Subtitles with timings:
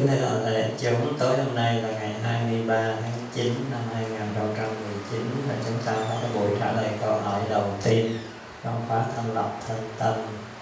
[0.00, 5.20] Kính thưa toàn Đại chúng, tối hôm nay là ngày 23 tháng 9 năm 2019
[5.48, 8.18] và chúng ta có cái buổi trả lời câu hỏi đầu tiên
[8.64, 10.14] trong khóa thanh lọc thân tâm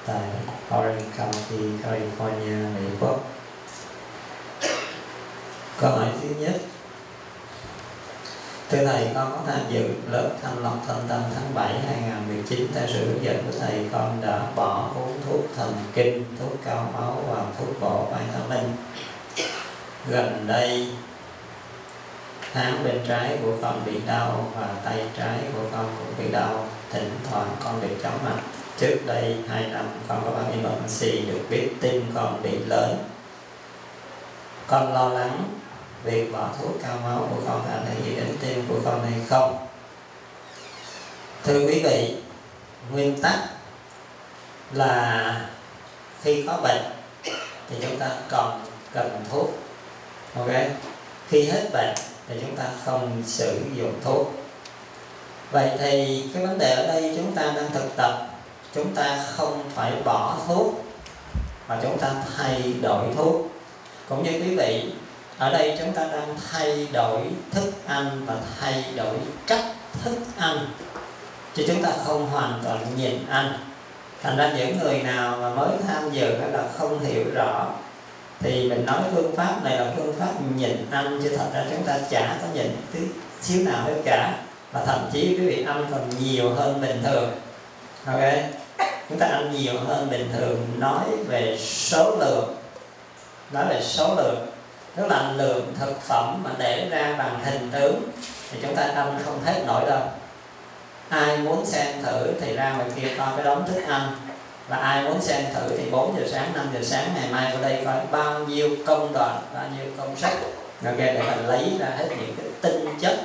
[0.07, 0.23] tại
[0.79, 3.31] Orange County, California, Mỹ Quốc.
[5.81, 6.55] Câu hỏi thứ nhất
[8.71, 12.87] Thưa Thầy, con có tham dự lớp thanh lọc thân tâm tháng 7 2019 Theo
[12.89, 17.23] sự hướng dẫn của Thầy, con đã bỏ uống thuốc thần kinh, thuốc cao máu
[17.29, 18.71] và thuốc bổ vitamin
[20.11, 20.89] gần đây,
[22.53, 26.67] tháng bên trái của con bị đau và tay trái của con cũng bị đau,
[26.91, 28.43] thỉnh thoảng con bị chóng mặt.
[28.79, 32.97] Trước đây, hai năm con có bác emergency được biết tim con bị lớn.
[34.67, 35.45] Con lo lắng
[36.05, 39.21] việc bỏ thuốc cao máu của con ảnh hưởng gì đến tim của con hay
[39.29, 39.67] không?
[41.45, 42.17] Thưa quý vị,
[42.93, 43.39] nguyên tắc
[44.73, 45.41] là
[46.23, 46.83] khi có bệnh
[47.71, 48.61] thì chúng ta còn
[48.93, 49.68] cần thuốc
[50.37, 50.51] ok?
[51.29, 51.95] Khi hết bệnh
[52.29, 54.33] thì chúng ta không sử dụng thuốc.
[55.51, 58.29] Vậy thì cái vấn đề ở đây chúng ta đang thực tập,
[58.75, 60.85] chúng ta không phải bỏ thuốc,
[61.69, 63.51] mà chúng ta thay đổi thuốc.
[64.09, 64.93] Cũng như quý vị,
[65.39, 69.15] ở đây chúng ta đang thay đổi thức ăn và thay đổi
[69.47, 69.65] cách
[70.05, 70.69] thức ăn,
[71.55, 73.59] chứ chúng ta không hoàn toàn nhịn ăn.
[74.23, 77.67] Thành ra những người nào mà mới tham dự là không hiểu rõ
[78.41, 81.83] thì mình nói phương pháp này là phương pháp nhịn ăn chứ thật ra chúng
[81.83, 83.01] ta chả có nhịn tí
[83.41, 84.39] xíu nào hết cả.
[84.73, 87.31] Và thậm chí quý vị ăn còn nhiều hơn bình thường.
[88.07, 88.21] Ok?
[89.09, 92.55] Chúng ta ăn nhiều hơn bình thường, nói về số lượng.
[93.53, 94.47] Nói về số lượng.
[94.97, 98.03] Tức là lượng thực phẩm mà để ra bằng hình tướng
[98.51, 100.03] thì chúng ta ăn không hết nổi đâu.
[101.09, 104.13] Ai muốn xem thử thì ra ngoài kia coi cái đống thức ăn
[104.69, 107.63] và ai muốn xem thử thì 4 giờ sáng 5 giờ sáng, ngày mai vào
[107.63, 110.29] đây phải bao nhiêu công đoạn, bao nhiêu công sức
[110.85, 113.21] ok, để mình lấy ra hết những cái tinh chất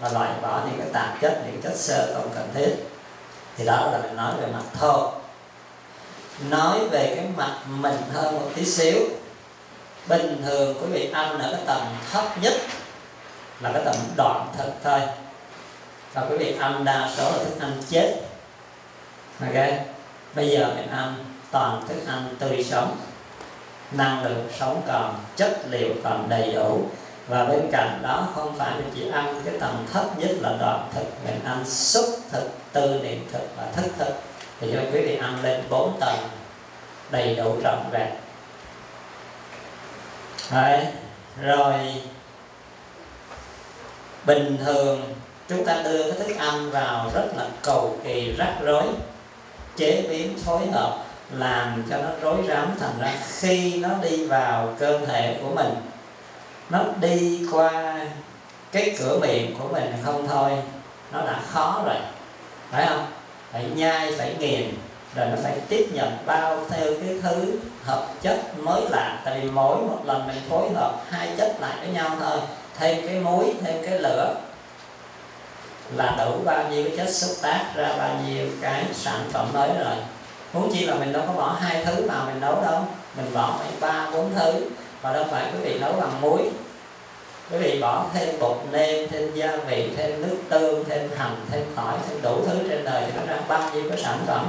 [0.00, 2.74] và loại bỏ những cái tạp chất, những chất sơ không cần thiết.
[3.56, 5.12] Thì đó là mình nói về mặt thô.
[6.48, 8.98] Nói về cái mặt mình hơn một tí xíu.
[10.06, 11.80] Bình thường quý vị ăn ở cái tầm
[12.12, 12.52] thấp nhất
[13.60, 15.00] là cái tầm đoạn thực thôi.
[16.14, 18.14] Và quý vị ăn đa số là thức ăn chết.
[19.40, 19.91] Ok?
[20.34, 21.14] Bây giờ mình ăn
[21.50, 22.96] toàn thức ăn tươi sống.
[23.92, 26.84] Năng lượng sống còn, chất liệu còn đầy đủ.
[27.28, 30.90] Và bên cạnh đó, không phải mình chỉ ăn cái tầng thấp nhất là đoạn
[30.94, 31.06] thực.
[31.24, 34.14] Mình ăn xúc thực, tư niệm thực và thức thực.
[34.60, 36.18] Thì cho quý vị ăn lên bốn tầng,
[37.10, 38.10] đầy đủ trọn vẹn.
[40.52, 40.86] Đấy.
[41.42, 41.74] rồi.
[44.24, 45.14] Bình thường,
[45.48, 48.84] chúng ta đưa cái thức ăn vào rất là cầu kỳ, rắc rối
[49.76, 50.98] chế biến, phối hợp,
[51.30, 55.74] làm cho nó rối rắm thành ra khi nó đi vào cơ thể của mình,
[56.70, 58.00] nó đi qua
[58.72, 60.52] cái cửa miệng của mình không thôi,
[61.12, 61.96] nó đã khó rồi,
[62.70, 63.06] phải không?
[63.52, 64.74] Phải nhai, phải nghiền,
[65.14, 69.20] rồi nó phải tiếp nhận bao theo cái thứ hợp chất mới lạ.
[69.24, 72.38] Tại vì mỗi một lần mình phối hợp, hai chất lại với nhau thôi,
[72.78, 74.34] thêm cái muối, thêm cái lửa
[75.96, 79.68] là đủ bao nhiêu cái chất xúc tác ra bao nhiêu cái sản phẩm mới
[79.68, 79.96] rồi.
[80.52, 82.86] Huống chi là mình đâu có bỏ hai thứ vào mình nấu đâu.
[83.16, 84.70] Mình bỏ phải ba, bốn thứ.
[85.02, 86.50] Và đâu phải quý vị nấu bằng muối.
[87.50, 91.64] Quý vị bỏ thêm bột nêm, thêm gia vị, thêm nước tương, thêm hành, thêm
[91.76, 94.46] tỏi, thêm đủ thứ trên đời thì nó ra bao nhiêu cái sản phẩm.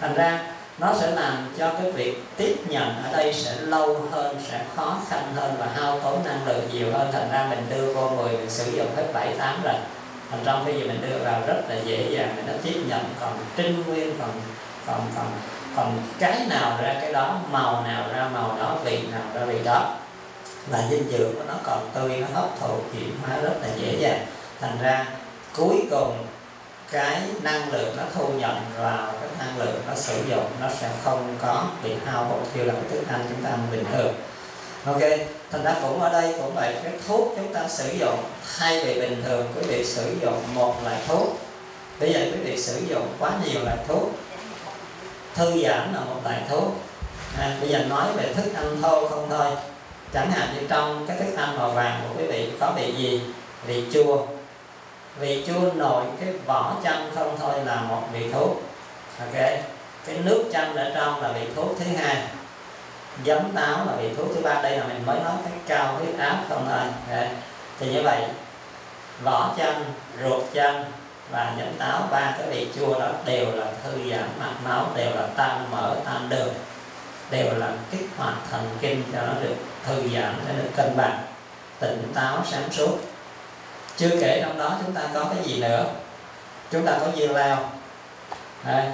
[0.00, 4.36] Thành ra, nó sẽ làm cho cái việc tiếp nhận ở đây sẽ lâu hơn,
[4.50, 7.08] sẽ khó khăn hơn và hao tốn năng lượng nhiều hơn.
[7.12, 9.74] Thành ra mình đưa vô 10 mình sử dụng hết bảy, tám rồi
[10.34, 13.32] thành trong giờ mình đưa vào rất là dễ dàng để nó tiếp nhận còn
[13.56, 14.30] trinh nguyên còn
[14.86, 15.26] còn còn
[15.76, 19.58] còn cái nào ra cái đó, màu nào ra màu đó, vị nào ra vị
[19.64, 19.96] đó.
[20.70, 23.96] Và dinh dưỡng của nó còn tươi, nó hấp thụ, chuyển hóa rất là dễ
[23.98, 24.26] dàng.
[24.60, 25.06] Thành ra
[25.56, 26.26] cuối cùng
[26.90, 30.88] cái năng lượng nó thu nhận vào, cái năng lượng nó sử dụng, nó sẽ
[31.04, 34.14] không có bị hao hụt như là cái thức ăn chúng ta bình thường
[34.86, 35.00] ok
[35.50, 38.18] thành ra cũng ở đây cũng vậy cái thuốc chúng ta sử dụng
[38.58, 41.38] thay vì bình thường quý vị sử dụng một loại thuốc.
[42.00, 44.10] Bây giờ quý vị sử dụng quá nhiều loại thuốc.
[45.34, 46.72] Thư giãn là một loại thuốc.
[47.38, 49.46] À, bây giờ nói về thức ăn thô không thôi.
[50.12, 53.20] Chẳng hạn như trong cái thức ăn màu vàng của quý vị có vị gì?
[53.66, 54.26] Vị chua.
[55.18, 58.62] Vị chua nội cái vỏ chanh không thôi là một vị thuốc.
[59.18, 59.42] Ok
[60.06, 62.16] cái nước chanh ở trong là vị thuốc thứ hai
[63.26, 66.18] giấm táo là vị thuốc thứ ba đây là mình mới nói cái cao huyết
[66.18, 66.80] áp không thôi.
[67.10, 67.28] Okay.
[67.80, 68.22] thì như vậy
[69.22, 69.84] vỏ chanh
[70.22, 70.84] ruột chanh
[71.30, 75.10] và giấm táo ba cái vị chua đó đều là thư giãn mạch máu đều
[75.10, 76.54] là tan mỡ tan đường
[77.30, 79.54] đều là kích hoạt thần kinh cho nó được
[79.86, 81.18] thư giãn để được cân bằng.
[81.80, 82.98] Tỉnh táo sáng suốt.
[83.96, 85.84] Chưa kể trong đó chúng ta có cái gì nữa?
[86.70, 87.56] Chúng ta có dưa leo.
[88.64, 88.86] Đây,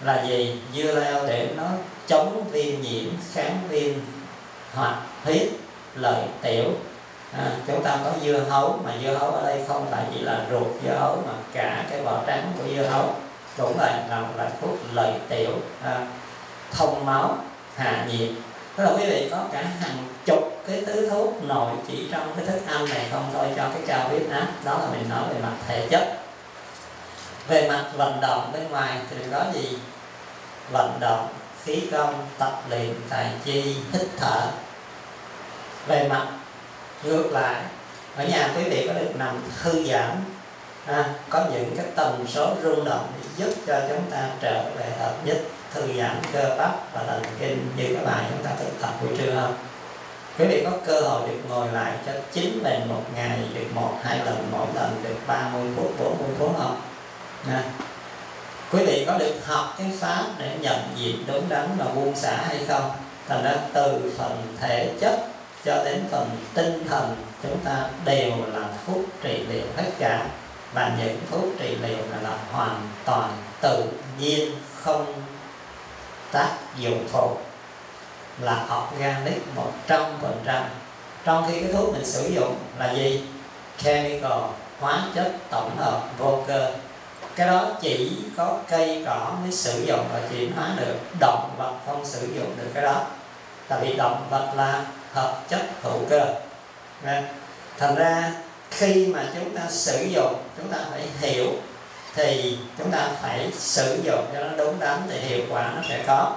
[0.00, 0.62] là gì?
[0.74, 1.64] Dưa leo để nó
[2.06, 3.94] chống viêm nhiễm kháng viêm
[4.74, 5.48] hoặc huyết
[5.94, 6.64] lợi tiểu.
[7.32, 10.46] À, chúng ta có dưa hấu mà dưa hấu ở đây không phải chỉ là
[10.50, 13.14] ruột dưa hấu mà cả cái vỏ trắng của dưa hấu
[13.56, 15.50] cũng là là một loại thuốc lợi tiểu
[15.84, 16.06] à,
[16.72, 17.38] thông máu
[17.76, 18.30] hạ nhiệt.
[18.76, 22.46] Tức là quý vị có cả hàng chục cái thứ thuốc nội chỉ trong cái
[22.46, 24.46] thức ăn này không thôi cho cái cao huyết áp.
[24.64, 26.18] Đó là mình nói về mặt thể chất.
[27.48, 29.78] Về mặt vận động bên ngoài thì đừng có gì?
[30.72, 31.28] Vận động
[31.66, 34.50] khí công tập luyện tài chi hít thở.
[35.86, 36.26] Về mặt
[37.04, 37.62] ngược lại
[38.16, 40.10] ở nhà quý vị có được nằm thư giãn
[40.86, 44.90] à, có những cái tần số rung động để giúp cho chúng ta trở về
[44.98, 45.38] hợp nhất
[45.74, 49.16] thư giãn cơ bắp và thần kinh như cái bài chúng ta thực tập buổi
[49.18, 49.54] trưa không?
[50.38, 53.92] Quý vị có cơ hội được ngồi lại cho chính mình một ngày được một
[54.02, 56.80] hai lần mỗi lần được 30 phút 40 phút không?
[57.46, 57.58] Nè
[58.72, 62.36] quý vị có được học cái pháp để nhận diện đúng đắn và buông xả
[62.36, 62.90] hay không?
[63.28, 65.20] Thành ra từ phần thể chất
[65.64, 70.26] cho đến phần tinh thần chúng ta đều là thuốc trị liệu hết cả.
[70.72, 73.84] Và những thuốc trị liệu là, là hoàn toàn tự
[74.20, 74.52] nhiên
[74.82, 75.14] không
[76.32, 77.36] tác dụng phụ.
[78.40, 79.42] Là organic
[79.88, 80.62] 100%
[81.24, 83.22] trong khi cái thuốc mình sử dụng là gì?
[83.82, 84.40] Chemical
[84.80, 86.72] hóa chất tổng hợp vô cơ
[87.36, 91.72] cái đó chỉ có cây cỏ mới sử dụng và chuyển hóa được, động vật
[91.86, 93.02] không sử dụng được cái đó.
[93.68, 96.34] Tại vì động vật là hợp chất hữu cơ.
[97.78, 98.32] Thành ra
[98.70, 101.52] khi mà chúng ta sử dụng, chúng ta phải hiểu,
[102.14, 106.04] thì chúng ta phải sử dụng cho nó đúng đắn thì hiệu quả nó sẽ
[106.06, 106.36] có.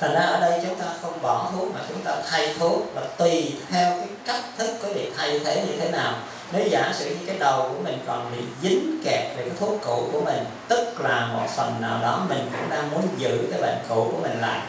[0.00, 3.02] Thành ra ở đây chúng ta không bỏ thuốc mà chúng ta thay thuốc và
[3.16, 6.14] tùy theo cái cách thức của việc thay thế như thế nào
[6.52, 9.80] nếu giả sử như cái đầu của mình còn bị dính kẹt về cái thuốc
[9.84, 13.60] cũ của mình tức là một phần nào đó mình cũng đang muốn giữ cái
[13.60, 14.60] bệnh cũ của mình lại.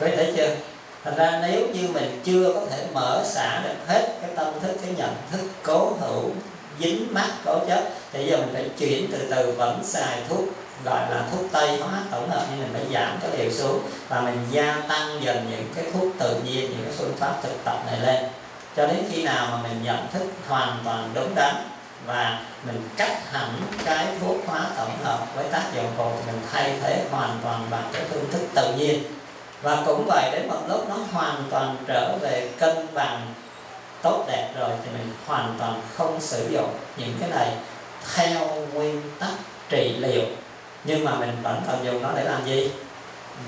[0.00, 0.56] Có thấy chưa?
[1.04, 4.76] Thành ra nếu như mình chưa có thể mở xả được hết cái tâm thức
[4.82, 6.30] cái nhận thức cố hữu
[6.80, 7.82] dính mắc cố chấp,
[8.12, 10.44] thì giờ mình phải chuyển từ từ vẫn xài thuốc
[10.84, 14.20] gọi là thuốc tây hóa tổng hợp nhưng mình phải giảm cái liều xuống và
[14.20, 17.82] mình gia tăng dần những cái thuốc tự nhiên những cái phương pháp thực tập
[17.86, 18.24] này lên
[18.76, 21.54] cho đến khi nào mà mình nhận thức hoàn toàn đúng đắn
[22.06, 23.48] và mình cắt hẳn
[23.84, 27.90] cái thuốc hóa tổng hợp với tác dụng phụ mình thay thế hoàn toàn bằng
[27.92, 29.02] cái phương thức tự nhiên.
[29.62, 33.34] Và cũng vậy đến một lúc nó hoàn toàn trở về cân bằng
[34.02, 37.52] tốt đẹp rồi thì mình hoàn toàn không sử dụng những cái này
[38.14, 39.30] theo nguyên tắc
[39.68, 40.24] trị liệu.
[40.84, 42.70] Nhưng mà mình vẫn còn dùng nó để làm gì?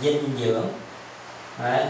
[0.03, 0.67] Dinh dưỡng.
[1.63, 1.85] Đấy.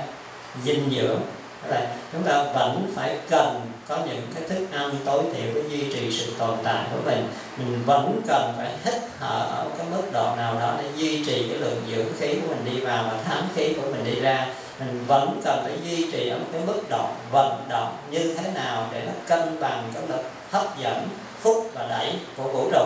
[0.65, 1.21] dinh dưỡng
[1.71, 5.93] là chúng ta vẫn phải cần có những cái thức ăn tối thiểu để duy
[5.93, 7.29] trì sự tồn tại của mình.
[7.57, 11.49] Mình vẫn cần phải hít thở ở cái mức độ nào đó để duy trì
[11.49, 14.47] cái lượng dưỡng khí của mình đi vào và thám khí của mình đi ra.
[14.79, 18.51] Mình vẫn cần phải duy trì ở một cái mức độ vận động như thế
[18.55, 21.09] nào để nó cân bằng cái lực hấp dẫn
[21.43, 22.85] hút và đẩy của vũ trụ.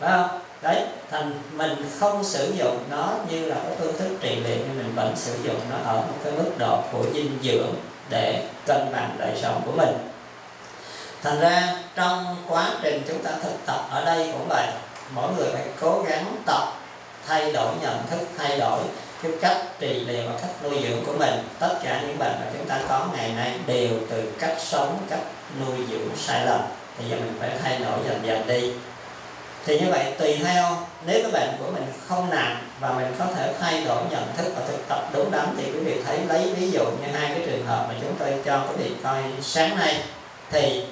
[0.00, 0.40] Phải không?
[0.62, 4.76] Đấy, thành mình không sử dụng nó như là cái phương thức trị liệu, nhưng
[4.76, 7.74] mình vẫn sử dụng nó ở một cái mức độ của dinh dưỡng
[8.08, 10.08] để cân bằng đời sống của mình.
[11.22, 14.66] Thành ra, trong quá trình chúng ta thực tập ở đây cũng vậy.
[15.14, 16.72] Mỗi người phải cố gắng tập,
[17.26, 18.80] thay đổi nhận thức, thay đổi
[19.22, 21.34] cái cách trị liệu và cách nuôi dưỡng của mình.
[21.58, 25.20] Tất cả những bệnh mà chúng ta có ngày nay đều từ cách sống, cách
[25.60, 26.60] nuôi dưỡng sai lầm.
[26.98, 28.72] Thì giờ mình phải thay đổi dần dần đi.
[29.66, 33.24] Thì như vậy tùy theo nếu cái bệnh của mình không nặng và mình có
[33.34, 36.54] thể thay đổi nhận thức và thực tập đúng đắn thì quý vị thấy lấy
[36.54, 39.76] ví dụ như hai cái trường hợp mà chúng tôi cho quý vị coi sáng
[39.76, 40.02] nay
[40.50, 40.84] thì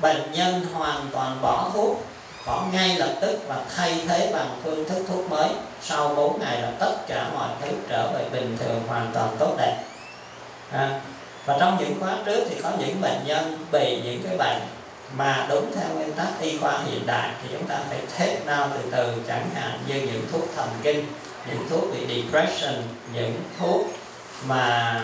[0.00, 2.02] bệnh nhân hoàn toàn bỏ thuốc
[2.46, 5.48] bỏ ngay lập tức và thay thế bằng phương thức thuốc mới.
[5.82, 9.54] Sau 4 ngày là tất cả mọi thứ trở về bình thường hoàn toàn tốt
[9.58, 9.82] đẹp.
[10.72, 11.00] À,
[11.46, 14.62] và trong những khóa trước thì có những bệnh nhân bị những cái bệnh
[15.14, 18.68] mà đúng theo nguyên tắc y khoa hiện đại thì chúng ta phải take down
[18.74, 21.06] từ từ chẳng hạn như những thuốc thần kinh
[21.48, 22.74] những thuốc bị depression
[23.12, 23.86] những thuốc
[24.46, 25.02] mà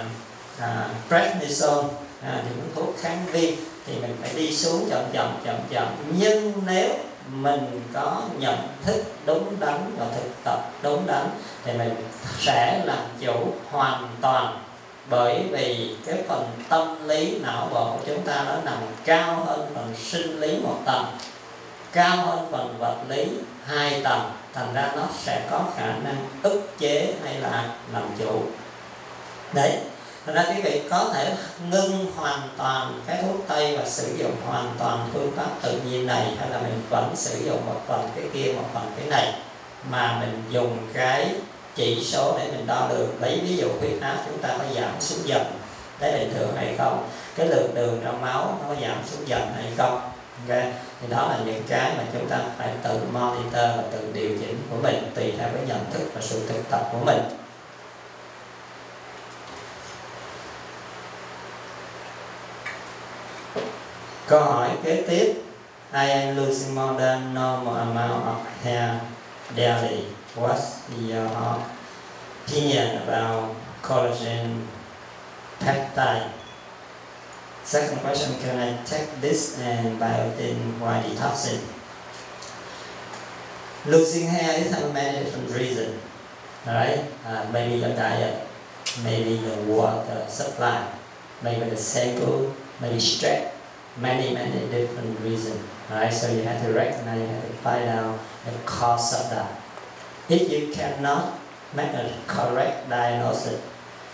[0.60, 1.88] à, prednisone
[2.22, 3.54] à, những thuốc kháng viêm
[3.86, 5.88] thì mình phải đi xuống chậm chậm chậm chậm.
[6.18, 6.94] Nhưng nếu
[7.28, 11.28] mình có nhận thức đúng đắn và thực tập đúng đắn
[11.64, 11.94] thì mình
[12.38, 14.58] sẽ làm chủ hoàn toàn
[15.10, 19.70] bởi vì cái phần tâm lý não bộ của chúng ta nó nằm cao hơn
[19.74, 21.04] phần sinh lý một tầng,
[21.92, 23.26] cao hơn phần vật lý
[23.64, 24.30] hai tầng.
[24.54, 28.42] Thành ra nó sẽ có khả năng ức chế hay là làm chủ.
[29.52, 29.78] Đấy,
[30.26, 31.34] thành ra quý vị có thể
[31.70, 36.06] ngưng hoàn toàn cái thuốc tây và sử dụng hoàn toàn phương pháp tự nhiên
[36.06, 39.32] này, hay là mình vẫn sử dụng một phần cái kia, một phần cái này,
[39.90, 41.34] mà mình dùng cái
[41.74, 45.00] chỉ số để mình đo được lấy ví dụ huyết áp chúng ta có giảm
[45.00, 45.42] xuống dần
[45.98, 47.08] tới bình thường hay không?
[47.36, 50.00] Cái lượng đường trong máu nó có giảm xuống dần hay không?
[50.48, 50.56] Ok,
[51.00, 54.62] thì đó là những cái mà chúng ta phải tự monitor và tự điều chỉnh
[54.70, 57.20] của mình, tùy theo cái nhận thức và sự thực tập của mình.
[64.26, 65.34] Câu hỏi kế tiếp.
[65.94, 68.90] I am losing more than normal amount of hair
[69.56, 70.04] daily.
[70.34, 71.26] What's your
[72.44, 74.64] opinion about collagen
[75.60, 76.30] peptide
[77.64, 81.62] second question can I take this and biotin while detoxing
[83.86, 86.00] losing hair is have many different reasons
[86.66, 88.46] right uh, maybe your diet
[89.04, 90.88] maybe the water supply
[91.42, 93.52] maybe the cycle maybe stress
[94.00, 95.60] many, many different reasons.
[95.90, 96.12] Right?
[96.12, 99.61] So you have to recognize, you have to find out the cause of that.
[100.28, 101.38] If you cannot
[101.74, 103.60] make a correct diagnosis,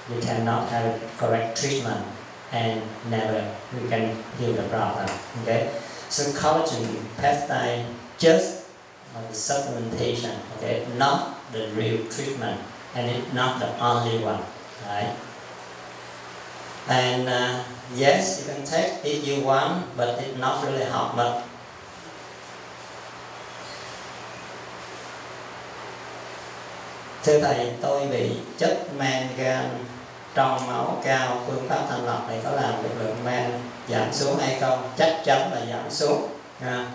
[0.08, 2.04] you cannot have a correct treatment
[2.52, 5.08] and never you can heal the problem.
[5.42, 5.70] Okay?
[6.08, 7.84] So collagen peptide
[8.18, 8.68] just
[9.14, 12.60] a supplementation, okay, not the real treatment
[12.94, 14.40] and it's not the only one.
[14.86, 15.14] Right?
[16.88, 21.44] And uh, yes, you can take if you want, but it not really help much.
[27.24, 29.68] Thưa Thầy, tôi bị chất mangan
[30.34, 33.50] trong máu cao, phương pháp thanh lọc này có làm được lượng men
[33.88, 34.90] giảm xuống hay không?
[34.98, 36.28] Chắc chắn là giảm xuống.
[36.60, 36.86] À,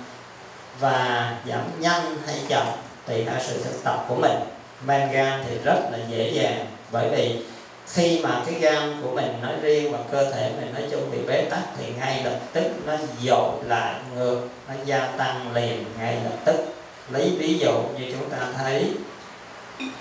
[0.79, 2.67] và giảm nhanh hay chậm
[3.07, 4.39] tùy theo sự thực tập của mình.
[4.85, 7.45] Mangan thì rất là dễ dàng bởi vì
[7.87, 11.17] khi mà cái gan của mình nói riêng và cơ thể mình nói chung bị
[11.27, 16.17] bế tắc thì ngay lập tức nó dội lại ngược nó gia tăng liền ngay
[16.23, 16.55] lập tức
[17.09, 18.93] lấy ví dụ như chúng ta thấy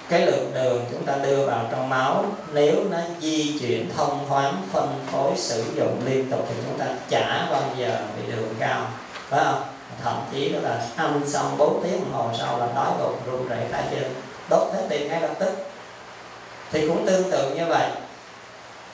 [0.09, 4.63] cái lượng đường chúng ta đưa vào trong máu, nếu nó di chuyển thông thoáng,
[4.73, 8.87] phân phối, sử dụng liên tục thì chúng ta chả bao giờ bị đường cao.
[9.29, 9.63] Phải không?
[10.05, 13.49] Thậm chí đó là ăn xong 4 tiếng đồng hồ sau là đói bụng, run
[13.49, 14.15] rẩy, tay chân,
[14.49, 15.51] đốt hết tiền ngay lập tức.
[16.73, 17.89] Thì cũng tương tự như vậy.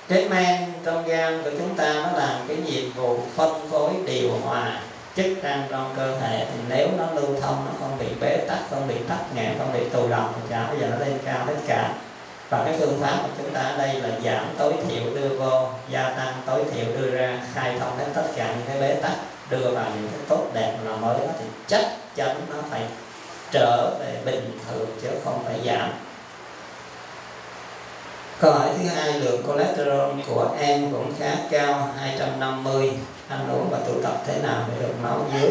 [0.09, 4.31] Cái men trong gan của chúng ta nó làm cái nhiệm vụ phân phối điều
[4.45, 4.81] hòa
[5.19, 8.59] chức năng trong cơ thể thì nếu nó lưu thông, nó không bị bế tắc,
[8.71, 11.45] không bị tắc nghẽn, không bị tù động thì chả bây giờ nó lên cao
[11.47, 11.93] tất cả.
[12.51, 15.69] Và cái phương pháp của chúng ta ở đây là giảm tối thiểu đưa vô,
[15.91, 19.13] gia tăng tối thiểu đưa ra, khai thông hết tất cả những cái bế tắc,
[19.51, 21.85] đưa vào những cái tốt đẹp là mới đó thì chắc
[22.15, 22.83] chắn nó phải
[23.51, 25.91] trở về bình thường chứ không phải giảm.
[28.41, 32.93] Câu hỏi thứ hai lượng cholesterol của em cũng khá cao 250
[33.29, 35.51] ăn uống và tụ tập thế nào để được máu dưới?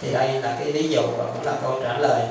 [0.00, 2.22] Thì đây là cái ví dụ và cũng là câu trả lời.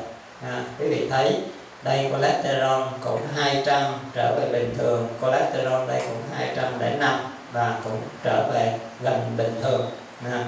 [0.44, 1.42] À, quý vị thấy
[1.84, 7.20] đây cholesterol cũng 200 trở về bình thường cholesterol đây cũng 205
[7.54, 9.86] và cũng trở về gần bình thường.
[10.32, 10.46] À.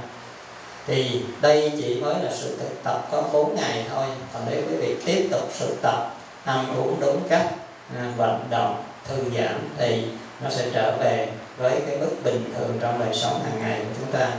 [0.87, 4.05] thì đây chỉ mới là sự thực tập có 4 ngày thôi.
[4.33, 6.15] Còn nếu quý vị tiếp tục sự tập
[6.45, 7.47] ăn uống đúng cách
[7.95, 10.05] à, vận động thư giãn thì
[10.41, 13.95] nó sẽ trở về với cái mức bình thường trong đời sống hàng ngày của
[13.99, 14.31] chúng ta.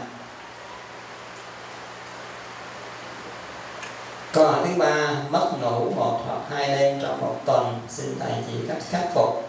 [4.33, 8.33] Câu hỏi thứ ba, mất ngủ một hoặc hai đêm trong một tuần xin thầy
[8.47, 9.49] chỉ cách khắc phục.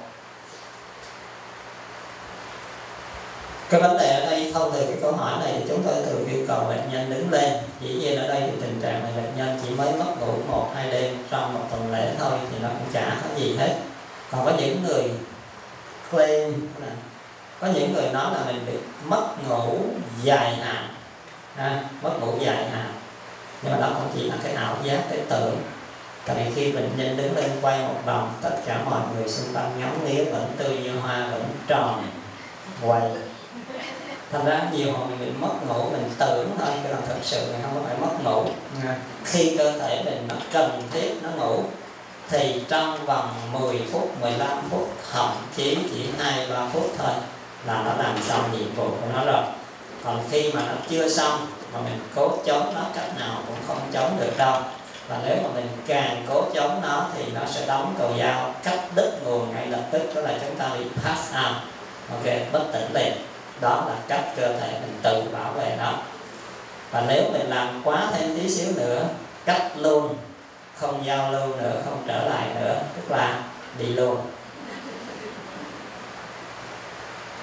[3.69, 6.27] Cái vấn đề ở đây, thông từ cái câu hỏi này thì chúng tôi thường
[6.31, 7.53] yêu cầu bệnh nhân đứng lên.
[7.81, 10.72] Dĩ nhiên ở đây thì tình trạng này bệnh nhân chỉ mới mất ngủ một,
[10.75, 13.75] hai đêm trong một tuần lễ thôi thì nó cũng chả có gì hết
[14.36, 15.04] còn có những người
[16.12, 16.70] claim
[17.60, 18.74] có những người nói là mình bị
[19.06, 19.77] mất ngủ
[20.24, 20.88] dài hạn.
[21.58, 22.94] À, mất ngủ dài hạn.
[23.62, 25.58] Nhưng mà đó không chỉ là cái ảo giác cái tưởng.
[26.25, 29.56] Tại vì khi bệnh nhân đứng lên quay một vòng tất cả mọi người xung
[29.56, 32.08] quanh ngắm nghía vẫn tươi như hoa vẫn tròn
[32.82, 33.01] quay
[34.32, 37.51] thành ra nhiều hồi mình bị mất ngủ mình tưởng thôi chứ là thật sự
[37.51, 38.44] mình không có phải mất ngủ.
[38.86, 38.96] À.
[39.24, 41.63] khi cơ thể mình nó cần thiết nó ngủ
[42.29, 47.13] thì trong vòng 10 phút 15 phút thậm chí chỉ hai, ba phút thôi
[47.65, 49.44] là nó làm xong nhiệm vụ của nó rồi.
[50.03, 53.79] Còn khi mà nó chưa xong mà mình cố chống nó, cách nào cũng không
[53.94, 54.62] chống được đâu.
[55.08, 58.79] Và nếu mà mình càng cố chống nó thì nó sẽ đóng cầu dao cắt
[58.96, 61.55] đứt nguồn ngay lập tức đó là chúng ta bị pass out,
[62.12, 63.13] ok, bất tỉnh liền.
[63.62, 65.94] Đó là cách cơ thể mình tự bảo vệ nó.
[66.91, 69.03] Và nếu mình làm quá thêm tí xíu nữa
[69.46, 70.15] cắt luôn
[70.79, 73.44] không giao lưu nữa, không trở lại nữa, tức là
[73.79, 74.17] đi luôn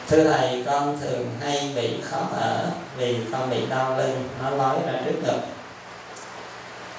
[0.09, 4.77] thưa thầy, con thường hay bị khó thở vì con bị đau lưng, nó lói
[4.87, 5.41] ra trước ngực.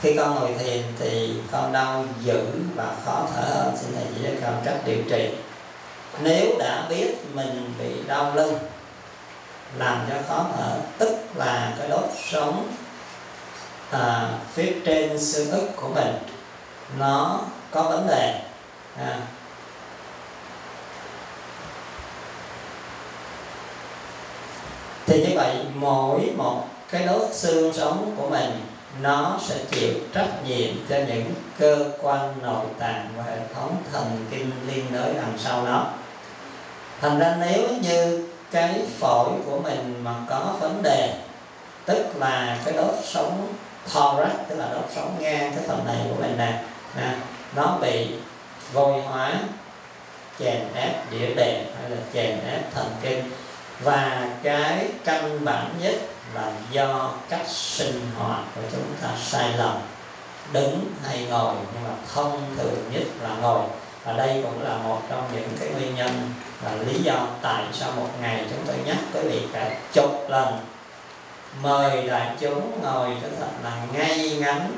[0.02, 2.42] Khi con ngồi thiền thì con đau dữ
[2.76, 5.30] và khó thở xin thầy chỉ cho con cách điều trị.
[6.22, 8.60] Nếu đã biết mình bị đau lưng,
[9.78, 12.68] làm cho khó thở, tức là cái đốt sống
[13.94, 16.14] à, phía trên xương ức của mình
[17.00, 17.40] nó
[17.72, 18.42] có vấn đề.
[18.98, 19.18] À,
[25.06, 28.62] thì như vậy mỗi một cái đốt xương sống của mình
[29.02, 34.26] nó sẽ chịu trách nhiệm cho những cơ quan nội tạng và hệ thống thần
[34.32, 35.86] kinh liên đới đằng sau nó.
[37.02, 41.14] Thành ra nếu như cái phổi của mình mà có vấn đề
[41.86, 43.54] tức là cái đốt sống
[43.92, 46.64] thorax tức là đốt sống ngang cái phần này của mình nè.
[46.98, 47.10] Nè,
[47.56, 48.16] nó bị
[48.74, 49.34] vôi hóa,
[50.40, 53.32] chèn ép đĩa đệm hay là chèn ép thần kinh.
[53.80, 55.96] Và cái căn bản nhất
[56.34, 59.78] là do cách sinh hoạt của chúng ta sai lầm.
[60.52, 63.62] Đứng hay ngồi, nhưng mà thông thường nhất là ngồi.
[64.06, 67.92] Và đây cũng là một trong những cái nguyên nhân và lý do tại sao
[67.92, 70.60] một ngày chúng tôi nhắc quý vị cả chục lần
[71.62, 74.72] mời đại chúng ngồi cho thật là ngay ngắn,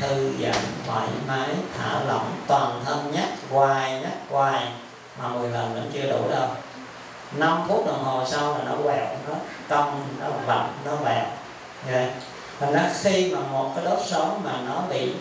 [0.00, 1.48] thư giãn, thoải mái,
[1.78, 4.68] thả lỏng, toàn thân nhắc, hoài nhắc, hoài,
[5.18, 6.48] mà 10 lần vẫn chưa đủ đâu
[7.32, 9.34] 5 phút đồng hồ sau là nó quẹo, nó
[9.68, 11.24] cong, nó vặn, nó vẹo
[11.88, 12.10] yeah.
[12.60, 15.12] thành ra khi mà một cái đốt sống mà nó bị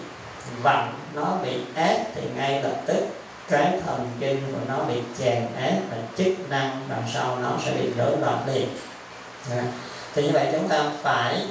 [0.62, 3.08] vặn, nó bị ép thì ngay lập tức
[3.50, 7.71] cái thần kinh của nó bị chèn ép và chức năng đằng sau nó sẽ
[7.71, 8.69] bị rối loạn liền
[9.52, 9.65] yeah
[10.13, 11.45] thì như vậy chúng ta phải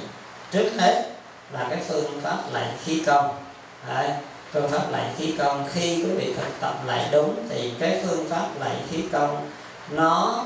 [0.51, 1.05] trước hết
[1.53, 3.43] là cái phương pháp lại khí công
[3.87, 4.09] Đấy.
[4.51, 8.29] phương pháp lại khí công khi quý vị thực tập lại đúng thì cái phương
[8.29, 9.49] pháp lại khí công
[9.89, 10.45] nó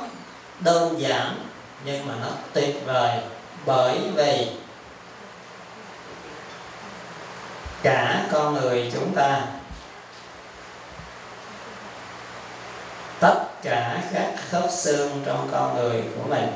[0.59, 1.35] đơn giản
[1.85, 3.19] nhưng mà nó tuyệt vời
[3.65, 4.47] bởi vì
[7.85, 9.41] cả con người chúng ta,
[13.19, 16.47] tất cả các khớp xương trong con người của mình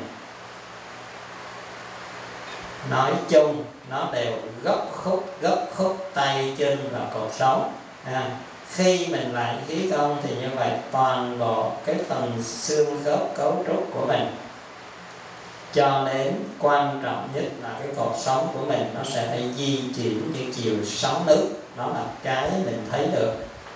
[2.90, 7.74] nói chung nó đều gấp khúc gấp khúc tay chân và cột sống.
[8.06, 8.30] À,
[8.72, 13.64] khi mình lại khí công thì như vậy toàn bộ cái phần xương khớp cấu
[13.68, 14.36] trúc của mình.
[15.74, 19.82] Cho đến quan trọng nhất là cái cột sống của mình nó sẽ phải di
[19.96, 21.48] chuyển như chiều sóng nước.
[21.78, 23.34] Đó là cái mình thấy được.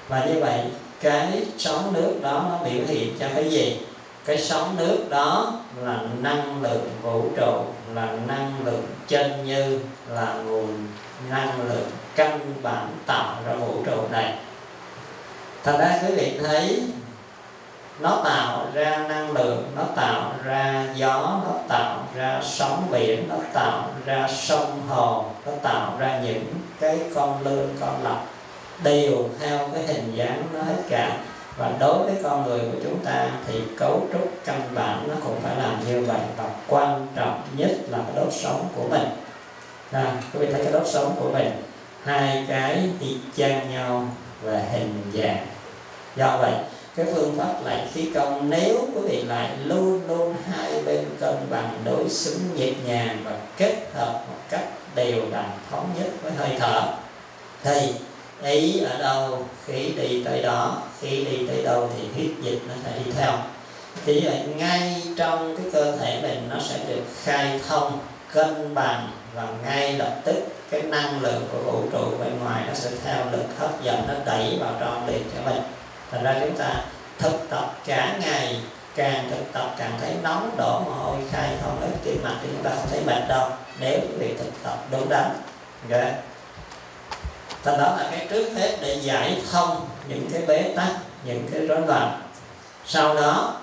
[0.08, 0.60] Và như vậy
[1.02, 3.80] cái sóng nước đó nó biểu hiện cho cái gì?
[4.26, 7.64] Cái sóng nước đó là năng lượng vũ trụ
[7.96, 9.80] là năng lượng chân như
[10.10, 10.88] là nguồn
[11.30, 14.34] năng lượng căn bản tạo ra vũ trụ này.
[15.64, 16.84] Thành ra quý vị thấy,
[18.00, 23.36] nó tạo ra năng lượng, nó tạo ra gió, nó tạo ra sóng biển, nó
[23.54, 26.46] tạo ra sông hồ nó tạo ra những
[26.80, 28.28] cái con lươn, con lọc,
[28.84, 31.18] đều theo cái hình dáng nó hết cả
[31.58, 35.40] và đối với con người của chúng ta thì cấu trúc căn bản nó cũng
[35.44, 36.20] phải làm như vậy.
[36.38, 39.08] Và quan trọng nhất là cái đốt sống của mình.
[39.92, 41.52] À, quý vị thấy cái đốt sống của mình
[42.04, 44.08] hai cái y chang nhau
[44.42, 45.48] về hình dạng.
[46.16, 46.54] Do vậy
[46.96, 51.36] cái phương pháp lại khí công nếu quý vị lại luôn luôn hai bên cân
[51.50, 56.32] bằng đối xứng nhịp nhàng và kết hợp một cách đều đặn thống nhất với
[56.32, 56.94] hơi thở
[57.64, 57.94] thì
[58.42, 62.74] ý ở đâu, khí đi tới đó, khí đi tới đâu thì huyết dịch nó
[62.86, 63.32] sẽ đi theo.
[64.06, 68.00] Thì vậy ngay trong cái cơ thể mình nó sẽ được khai thông
[68.34, 70.36] cân bằng và ngay lập tức
[70.70, 74.14] cái năng lượng của vũ trụ bên ngoài nó sẽ theo lực hấp dẫn nó
[74.26, 75.62] đẩy vào trong liền cho mình.
[76.12, 76.76] Thành ra chúng ta
[77.20, 78.60] thực tập cả ngày,
[78.96, 82.48] càng thực tập càng thấy nóng đổ mồ hôi, khai thông hết tim mạch thì
[82.52, 85.30] chúng ta không thấy mệt đâu, nếu quý vị thực tập đúng đắn.
[85.92, 86.14] Okay
[87.64, 90.90] thành đó là cái trước hết để giải thông những cái bế tắc,
[91.26, 92.22] những cái rối loạn.
[92.86, 93.62] Sau đó,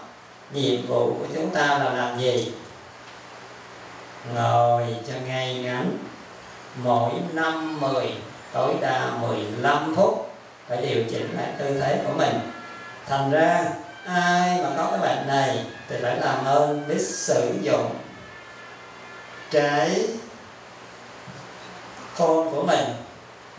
[0.52, 2.52] nhiệm vụ của chúng ta là làm gì?
[4.34, 5.98] Ngồi cho ngay ngắn.
[6.76, 8.14] Mỗi năm 10
[8.52, 10.34] tối đa 15 phút
[10.68, 12.40] phải điều chỉnh lại tư thế của mình.
[13.08, 13.64] Thành ra,
[14.06, 17.94] ai mà có cái bệnh này thì phải làm ơn biết sử dụng
[19.50, 20.08] cái
[22.16, 22.84] khôn của mình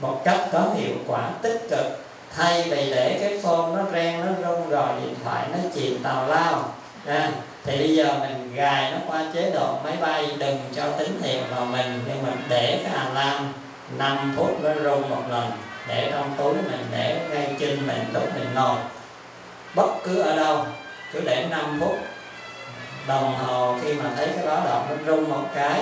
[0.01, 1.85] một cách có hiệu quả tích cực.
[2.35, 6.27] Thay vì để cái phone nó rang nó rung rồi điện thoại nó chìm tàu
[6.27, 6.73] lao.
[7.05, 7.29] À,
[7.63, 11.41] thì bây giờ mình gài nó qua chế độ máy bay đừng cho tín hiệu
[11.55, 13.47] vào mình nhưng mình để cái alarm
[13.97, 15.51] 5 phút nó rung một lần
[15.87, 18.75] để trong túi mình để ngay chân mình lúc mình ngồi.
[19.75, 20.65] Bất cứ ở đâu
[21.13, 21.95] cứ để 5 phút.
[23.07, 25.79] Đồng hồ khi mà thấy cái báo động nó rung một cái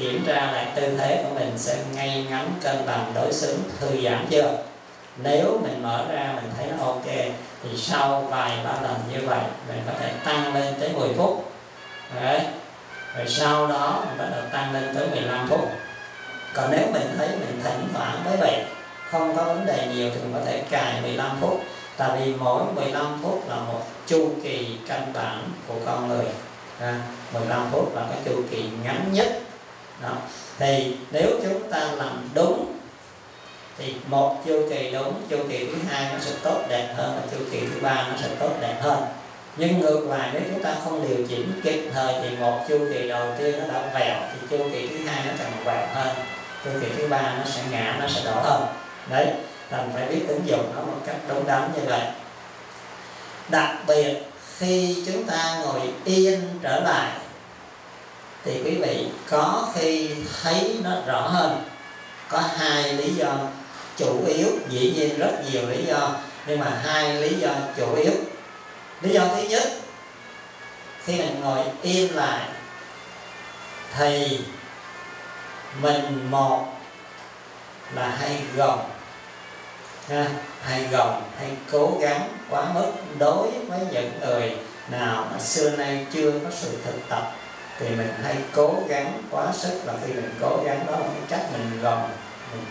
[0.00, 4.00] kiểm tra lại tư thế của mình sẽ ngay ngắn cân bằng đối xứng thư
[4.04, 4.58] giãn chưa?
[5.22, 7.06] Nếu mình mở ra mình thấy nó ok
[7.62, 11.52] thì sau vài ba lần như vậy mình có thể tăng lên tới 10 phút.
[12.20, 12.40] Đấy.
[13.16, 15.68] rồi sau đó mình bắt đầu tăng lên tới 15 phút.
[16.54, 18.64] Còn nếu mình thấy mình thỉnh thoảng mới vậy
[19.10, 21.60] không có vấn đề nhiều thì mình có thể cài 15 phút.
[21.96, 26.26] Tại vì mỗi 15 phút là một chu kỳ căn bản của con người.
[26.80, 27.00] À,
[27.32, 29.40] 15 phút là cái chu kỳ ngắn nhất
[30.02, 30.16] đó.
[30.58, 32.74] thì nếu chúng ta làm đúng,
[33.78, 37.22] thì một chu kỳ đúng, chu kỳ thứ hai nó sẽ tốt đẹp hơn và
[37.30, 39.04] chu kỳ thứ ba nó sẽ tốt đẹp hơn.
[39.56, 43.08] Nhưng ngược lại, nếu chúng ta không điều chỉnh kịp thời thì một chu kỳ
[43.08, 46.16] đầu tiên nó đã vẹo, thì chu kỳ thứ hai nó càng vẹo hơn,
[46.64, 48.66] chu kỳ thứ ba nó sẽ ngã, nó sẽ đổ hơn.
[49.10, 49.26] Đấy,
[49.70, 52.02] cần phải biết ứng dụng nó một cách đúng đắn như vậy.
[53.48, 54.14] Đặc biệt,
[54.58, 57.10] khi chúng ta ngồi yên trở lại
[58.48, 60.10] thì quý vị có khi
[60.42, 61.64] thấy nó rõ hơn.
[62.28, 63.34] Có hai lý do
[63.96, 66.10] chủ yếu dĩ nhiên rất nhiều lý do
[66.46, 68.12] nhưng mà hai lý do chủ yếu.
[69.00, 69.62] Lý do thứ nhất
[71.04, 72.48] khi mình ngồi yên lại
[73.96, 74.40] thì
[75.82, 76.66] mình một
[77.94, 78.90] là hay gồng
[80.08, 80.26] ha,
[80.62, 84.56] hay gồng hay cố gắng quá mức đối với những người
[84.90, 87.37] nào mà xưa nay chưa có sự thực tập
[87.78, 91.22] thì mình hay cố gắng quá sức, và khi mình cố gắng đó là cái
[91.28, 92.10] cách mình gồng,
[92.52, 92.64] mình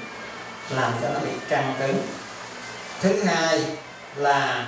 [0.75, 1.97] làm cho nó bị căng cứng.
[3.01, 3.65] Thứ hai
[4.15, 4.67] là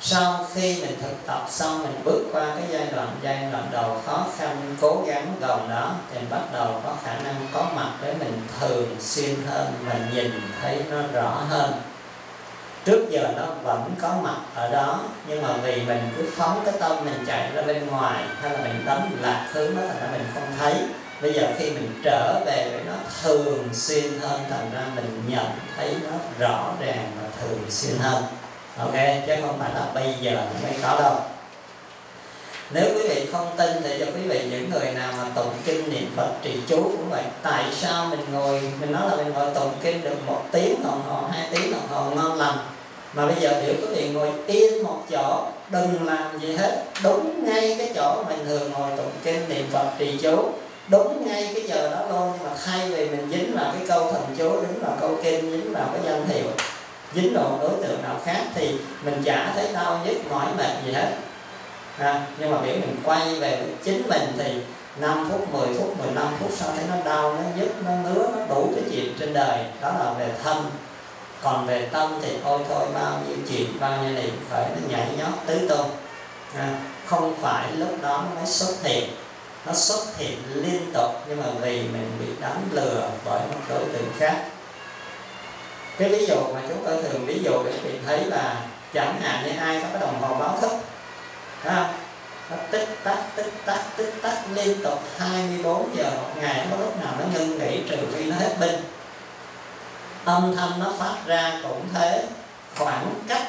[0.00, 4.00] sau khi mình thực tập xong, mình bước qua cái giai đoạn giai đoạn đầu
[4.06, 8.14] khó khăn, cố gắng gồng đó, thì bắt đầu có khả năng có mặt để
[8.18, 11.72] mình thường xuyên hơn và nhìn thấy nó rõ hơn
[12.88, 16.74] trước giờ nó vẫn có mặt ở đó, nhưng mà vì mình cứ phóng cái
[16.80, 20.08] tâm mình chạy ra bên ngoài, hay là mình đánh lạc hướng nó thành ra
[20.12, 20.74] mình không thấy.
[21.22, 25.46] Bây giờ khi mình trở về với nó thường xuyên hơn, thành ra mình nhận
[25.76, 28.24] thấy nó rõ ràng và thường xuyên hơn.
[28.78, 28.94] Ok,
[29.26, 31.14] chứ không phải là bây giờ mới có đâu.
[32.70, 35.90] Nếu quý vị không tin thì cho quý vị những người nào mà tụng kinh
[35.90, 37.22] niệm phật trì chú cũng vậy.
[37.42, 41.02] Tại sao mình ngồi, mình nói là mình ngồi tụng kinh được một tiếng đồng
[41.08, 42.58] hồ, hai tiếng đồng hồ ngon lành?
[43.12, 46.84] Mà bây giờ biểu có tiền ngồi yên một chỗ đừng làm gì hết.
[47.02, 50.48] Đúng ngay cái chỗ mình thường ngồi tụng kinh niệm phật trì chú.
[50.88, 54.22] Đúng ngay cái giờ đó luôn mà thay vì mình dính vào cái câu thần
[54.38, 56.46] chú dính vào câu kinh dính vào cái danh hiệu
[57.14, 60.92] dính vào đối tượng nào khác thì mình chả thấy đau nhức mỏi mệt gì
[60.92, 61.08] hết.
[61.98, 64.52] À, nhưng mà biểu mình quay về với chính mình thì
[65.00, 68.54] 5 phút, 10 phút, 15 phút sau thấy nó đau, nó nhức, nó ngứa, nó
[68.54, 69.58] đủ cái chuyện trên đời.
[69.80, 70.64] Đó là về thân.
[71.42, 75.08] Còn về tâm thì ôi thôi bao nhiêu chuyện, bao nhiêu niệm khởi nó nhảy
[75.18, 75.90] nhót tứ tung
[76.56, 79.10] à, Không phải lúc đó nó mới xuất hiện
[79.66, 83.84] Nó xuất hiện liên tục Nhưng mà vì mình bị đánh lừa bởi một đối
[83.84, 84.44] tượng khác
[85.98, 88.62] cái ví dụ mà chúng tôi thường ví dụ để mình thấy là
[88.94, 90.72] chẳng hạn như ai có cái đồng hồ báo thức
[91.64, 91.92] Thấy không?
[92.50, 96.84] nó tích tắc tích tắc tích tắc liên tục 24 giờ một ngày nó có
[96.84, 98.74] lúc nào nó ngưng nghỉ trừ khi nó hết pin
[100.28, 102.24] âm thanh nó phát ra cũng thế,
[102.78, 103.46] khoảng cách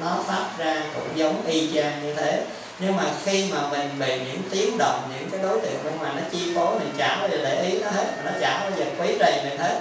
[0.00, 2.44] nó phát ra cũng giống y chang như thế.
[2.78, 6.12] Nhưng mà khi mà mình bị những tiếng động, những cái đối tượng bên ngoài
[6.16, 8.70] nó chi phối, mình chả bao giờ để ý nó hết, mà nó chả bao
[8.78, 9.80] giờ quấy rầy mình hết.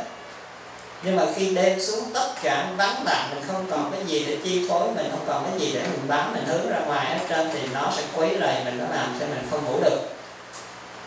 [1.04, 4.38] Nhưng mà khi đêm xuống, tất cả vắng lặng, mình không còn cái gì để
[4.44, 7.26] chi phối, mình không còn cái gì để mình bám mình hướng ra ngoài hết
[7.30, 10.00] trơn, thì nó sẽ quấy rầy mình, nó làm cho mình không ngủ được.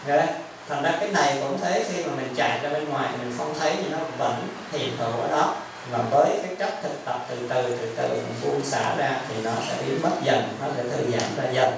[0.07, 0.27] Rồi đấy
[0.69, 3.35] thành ra cái này cũng thế, khi mà mình chạy ra bên ngoài thì mình
[3.39, 5.55] không thấy thì nó vẫn hiện hữu ở đó.
[5.91, 9.35] Và với cái cách thực tập từ từ từ từ, mình buông xả ra thì
[9.45, 11.73] nó sẽ biến mất dần, nó sẽ thư giãn ra dần.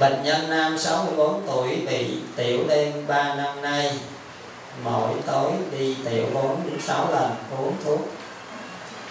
[0.00, 3.98] Bệnh nhân nam 64 tuổi bị tiểu đêm 3 năm nay.
[4.84, 8.00] Mỗi tối đi tiểu 4 đến 6 lần uống thuốc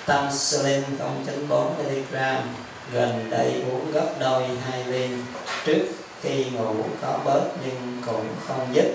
[0.06, 0.84] Tamsulin
[1.50, 2.36] 0.4mg
[2.92, 5.26] Gần đây uống gấp đôi hai viên
[5.66, 5.86] Trước
[6.22, 8.86] khi ngủ có bớt nhưng cũng không dứt.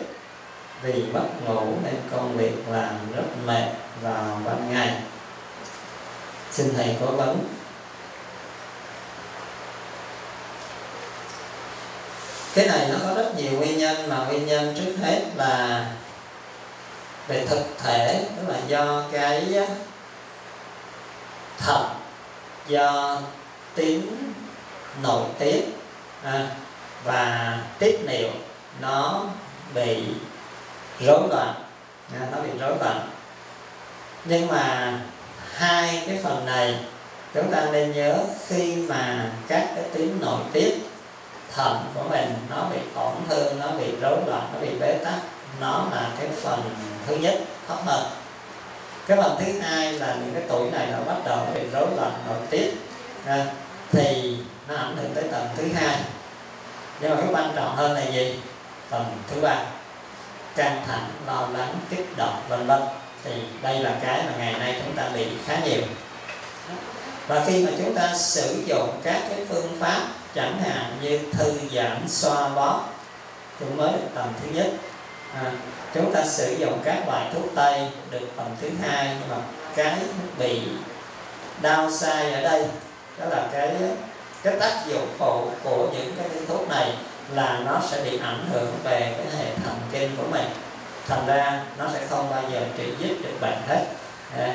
[0.82, 3.64] Vì mất ngủ nên công việc làm rất mệt
[4.02, 5.02] vào ban ngày.
[6.52, 7.38] Xin Thầy cố vấn.
[12.54, 15.86] Cái này nó có rất nhiều nguyên nhân mà nguyên nhân trước hết là
[17.28, 19.54] về thực thể, tức là do cái
[21.58, 21.86] thận
[22.68, 23.20] do
[23.78, 24.02] tiếng
[25.02, 25.64] nội tiết
[26.24, 26.46] à,
[27.04, 28.28] và tiết niệu
[28.80, 29.24] nó
[29.74, 30.04] bị
[31.00, 31.54] rối loạn
[32.20, 33.08] à, nó bị rối loạn.
[34.24, 34.92] Nhưng mà
[35.54, 36.78] hai cái phần này
[37.34, 40.74] chúng ta nên nhớ khi mà các cái tuyến nội tiết
[41.54, 45.18] thận của mình nó bị tổn thương nó bị rối loạn nó bị bế tắc
[45.60, 46.60] nó là cái phần
[47.06, 48.10] thứ nhất thấp hơn
[49.06, 51.86] cái phần thứ hai là những cái tuổi này nó bắt đầu nó bị rối
[51.96, 52.74] loạn nội tiết
[53.26, 53.46] à,
[53.92, 54.36] thì
[54.68, 55.96] nó ảnh hưởng tới tầng thứ hai.
[57.00, 58.40] Nhưng mà cái quan trọng hơn là gì?
[58.90, 59.56] Phần thứ ba
[60.56, 62.82] căng thẳng lo lắng kích động vân vân.
[63.24, 63.30] Thì
[63.62, 65.82] đây là cái mà ngày nay chúng ta bị khá nhiều.
[67.28, 70.00] Và khi mà chúng ta sử dụng các cái phương pháp
[70.34, 72.84] chẳng hạn như thư giãn xoa bóp
[73.58, 74.66] cũng mới được tầm thứ nhất.
[75.34, 75.52] À,
[75.94, 79.36] chúng ta sử dụng các loại thuốc tây được tầm thứ hai nhưng mà
[79.76, 79.96] cái
[80.38, 80.62] bị
[81.62, 82.66] đau sai ở đây
[83.20, 83.76] đó là cái
[84.42, 86.92] cái tác dụng phụ của những cái viên thuốc này
[87.34, 90.46] là nó sẽ bị ảnh hưởng về cái hệ thần kinh của mình.
[91.08, 93.84] Thành ra nó sẽ không bao giờ trị dứt được bệnh hết.
[94.36, 94.54] À.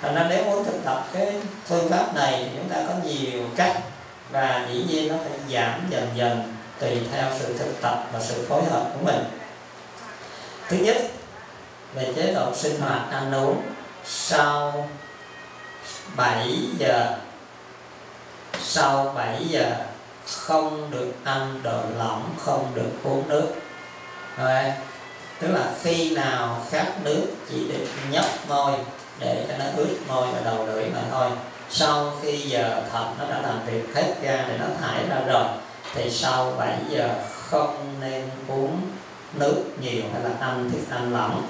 [0.00, 1.34] thành ra nếu muốn thực tập cái
[1.66, 3.80] phương pháp này thì chúng ta có nhiều cách
[4.30, 8.46] và dĩ nhiên nó phải giảm dần dần tùy theo sự thực tập và sự
[8.48, 9.24] phối hợp của mình.
[10.68, 10.96] Thứ nhất,
[11.94, 13.62] về chế độ sinh hoạt ăn uống
[14.04, 14.88] sau
[16.16, 16.48] 7
[16.78, 17.16] giờ
[18.62, 19.74] sau 7 giờ,
[20.26, 23.48] không được ăn đồ lỏng không được uống nước
[24.38, 24.72] Rồi.
[25.40, 28.72] tức là khi nào khát nước chỉ được nhấp môi
[29.18, 31.30] để cho nó ướt môi và đầu lưỡi mà thôi
[31.70, 35.44] sau khi giờ thận nó đã làm việc hết ra để nó thải ra rồi,
[35.94, 38.80] thì sau 7 giờ không nên uống
[39.34, 41.46] nước nhiều hay là ăn thức ăn lỏng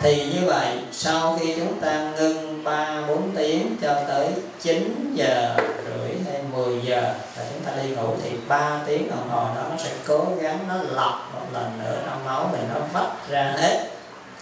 [0.00, 4.28] thì như vậy, sau khi chúng ta ngưng 3 4 tiếng cho tới
[4.62, 6.16] 9 giờ rưỡi
[6.54, 9.90] 10 giờ là chúng ta đi ngủ thì 3 tiếng đồng hồ đó nó sẽ
[10.06, 13.90] cố gắng nó lọc một lần nữa trong máu mình nó bắt ra hết.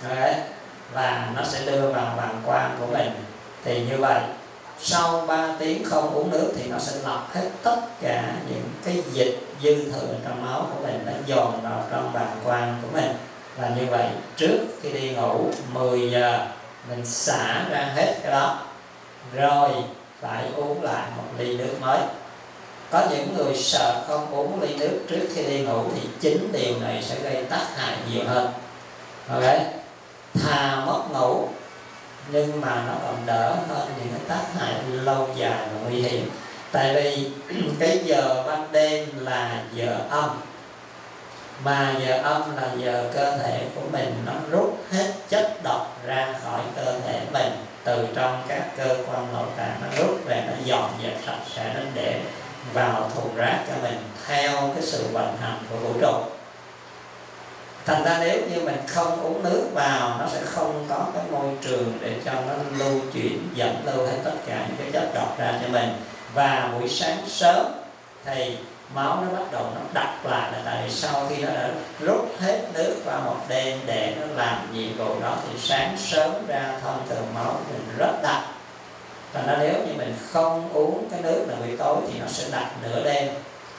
[0.09, 0.35] Đấy.
[0.93, 3.11] và nó sẽ đưa vào bàng quang của mình.
[3.65, 4.21] Thì như vậy,
[4.81, 9.03] sau 3 tiếng không uống nước thì nó sẽ lọc hết tất cả những cái
[9.13, 13.15] dịch dư thừa trong máu của mình nó dồn vào trong bàng quang của mình.
[13.57, 16.47] Và như vậy, trước khi đi ngủ 10 giờ,
[16.89, 18.59] mình xả ra hết cái đó.
[19.35, 19.71] Rồi
[20.23, 22.01] phải uống lại một ly nước mới.
[22.91, 26.81] Có những người sợ không uống ly nước trước khi đi ngủ thì chính điều
[26.81, 28.53] này sẽ gây tác hại nhiều hơn.
[29.29, 29.45] Ok
[30.35, 31.49] thà mất ngủ,
[32.31, 36.31] nhưng mà nó còn đỡ hơn những cái tác hại lâu dài và nguy hiểm.
[36.73, 37.31] Tại vì
[37.81, 40.31] cái giờ ban đêm là giờ âm.
[41.65, 46.35] Mà giờ âm là giờ cơ thể của mình, nó rút hết chất độc ra
[46.45, 47.53] khỏi cơ thể mình
[47.85, 51.75] từ trong các cơ quan nội tạng nó rút về nó dọn dẹp sạch sẽ,
[51.75, 52.21] nó để
[52.73, 56.15] vào thùng rác cho mình theo cái sự vận hành của vũ trụ.
[57.87, 61.55] Thành ra nếu như mình không uống nước vào, nó sẽ không có cái môi
[61.63, 65.39] trường để cho nó lưu chuyển, dẫn lưu hết tất cả những cái chất độc
[65.39, 65.89] ra cho mình.
[66.35, 67.67] Và buổi sáng sớm
[68.25, 68.57] thì
[68.95, 72.61] máu nó bắt đầu nó đặt lại là tại sau khi nó đã rút hết
[72.75, 77.03] nước qua một đêm để nó làm nhiệm vụ đó thì sáng sớm ra thông
[77.09, 78.43] thường máu mình rất đặc.
[79.33, 82.45] Và nó nếu như mình không uống cái nước là buổi tối thì nó sẽ
[82.53, 83.29] đặt nửa đêm.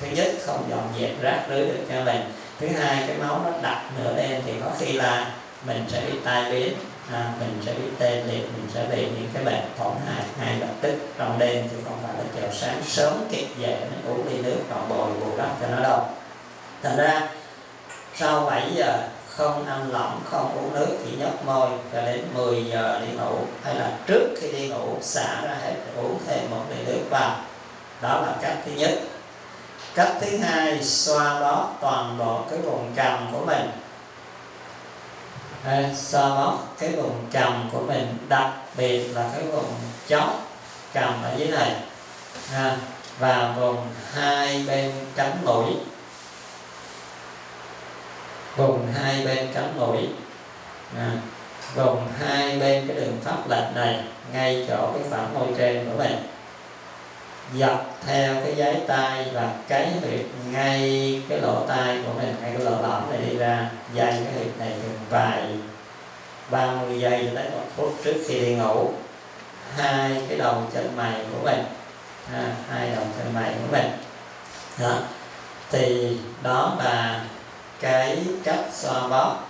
[0.01, 2.21] Thứ nhất, không dọn dẹp rác rưới được cho mình.
[2.59, 5.31] Thứ hai, cái máu nó đặc nửa đêm thì có khi là
[5.67, 6.73] mình sẽ bị tai biến
[7.11, 10.59] à, mình sẽ bị tê liệt mình sẽ bị những cái bệnh tổn hại ngay
[10.59, 14.27] lập tức trong đêm thì không phải là chờ sáng sớm kịp dậy mình uống
[14.27, 16.07] ly nước còn bồi bù đắp cho nó đâu.
[16.83, 17.29] Thành ra
[18.15, 22.65] sau 7 giờ không ăn lỏng không uống nước chỉ nhấp môi cho đến 10
[22.65, 26.63] giờ đi ngủ hay là trước khi đi ngủ xả ra hết uống thêm một
[26.69, 27.37] ly nước vào.
[28.01, 28.91] Đó là cách thứ nhất.
[29.95, 33.69] Cách thứ hai xoa bóp toàn bộ cái vùng cằm của mình.
[35.65, 39.73] Đây, xoa bóp cái vùng cằm của mình đặc biệt là cái vùng
[40.07, 40.29] chóp
[40.93, 41.75] cằm ở dưới này
[42.53, 42.77] à,
[43.19, 43.77] và vùng
[44.13, 45.65] hai bên cánh mũi.
[48.55, 50.09] Vùng hai bên cánh mũi
[50.97, 51.11] à,
[51.75, 56.03] vùng hai bên cái đường pháp lệch này ngay chỗ cái phản môi trên của
[56.03, 56.15] mình
[57.55, 62.51] dọc theo cái giấy tay và cái huyệt ngay cái lỗ tai của mình ngay
[62.57, 65.43] cái lỗ lõm này đi ra dây cái huyệt này chừng vài
[66.51, 68.89] 30 giây đến một phút trước khi đi ngủ.
[69.77, 71.63] Hai cái đầu chân mày của mình
[72.33, 73.91] à, hai đầu chân mày của mình.
[74.79, 74.97] Đó.
[75.71, 77.25] Thì đó là
[77.79, 79.47] cái cách xoa bóp.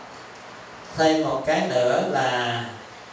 [0.97, 2.63] Thêm một cái nữa là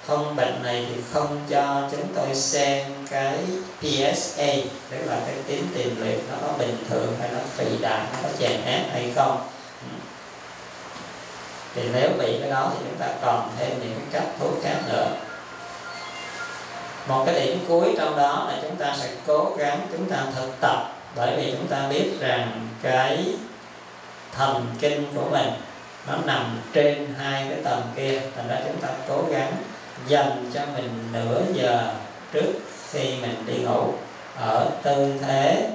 [0.06, 3.38] thông bệnh này thì không cho chúng tôi xem cái
[3.80, 4.52] PSA
[4.90, 8.18] tức là cái tính tiền liệu nó có bình thường hay nó phì đại nó
[8.22, 9.48] có chèn ép hay không.
[11.74, 14.76] Thì nếu bị cái đó thì chúng ta còn thêm những cái cách thuốc khác
[14.88, 15.16] nữa.
[17.08, 20.50] Một cái điểm cuối trong đó là chúng ta sẽ cố gắng chúng ta thực
[20.60, 23.24] tập, bởi vì chúng ta biết rằng cái
[24.32, 25.50] thần kinh của mình
[26.06, 29.52] nó nằm trên hai cái tầng kia, thành ra chúng ta cố gắng
[30.06, 31.92] dành cho mình nửa giờ
[32.32, 32.52] trước
[32.92, 33.92] khi mình đi ngủ
[34.40, 35.70] ở tư thế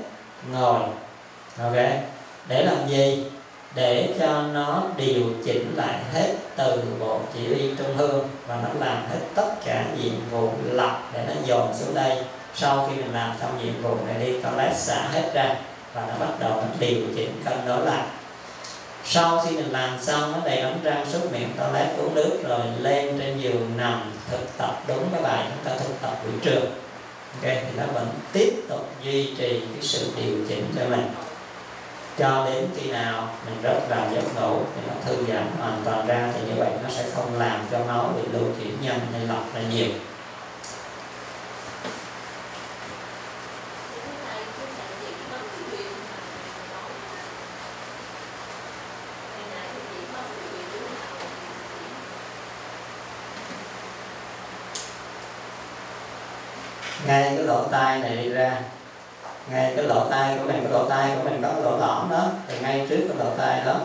[0.52, 0.80] ngồi.
[1.60, 1.76] Ok,
[2.48, 3.24] để làm gì?
[3.76, 8.86] Để cho nó điều chỉnh lại hết từ bộ chỉ huy trung hương và nó
[8.86, 12.24] làm hết tất cả nhiệm vụ lặp để nó dồn xuống đây.
[12.56, 15.56] Sau khi mình làm xong nhiệm vụ này đi toilet xả hết ra
[15.94, 18.04] và nó bắt đầu nó điều chỉnh cân đối lại.
[19.06, 22.60] Sau khi mình làm xong, nó đầy đóng răng súc miệng, toilet uống nước, rồi
[22.80, 26.72] lên trên giường nằm thực tập đúng cái bài chúng ta thực tập buổi trường
[27.36, 31.08] ok, thì nó vẫn tiếp tục duy trì cái sự điều chỉnh cho mình.
[32.18, 36.08] Cho đến khi nào mình rớt vào giấc ngủ thì nó thư giãn hoàn toàn
[36.08, 39.28] ra thì như vậy nó sẽ không làm cho máu bị lưu chuyển nhanh hay
[39.28, 39.90] lọc ra nhiều
[57.08, 58.52] ngay cái lỗ tai này đi ra.
[59.52, 62.28] Ngay cái lỗ tai của mình, cái lỗ tai của mình có lỗ lõm đó,
[62.48, 63.76] thì ngay trước cái lỗ tai đó.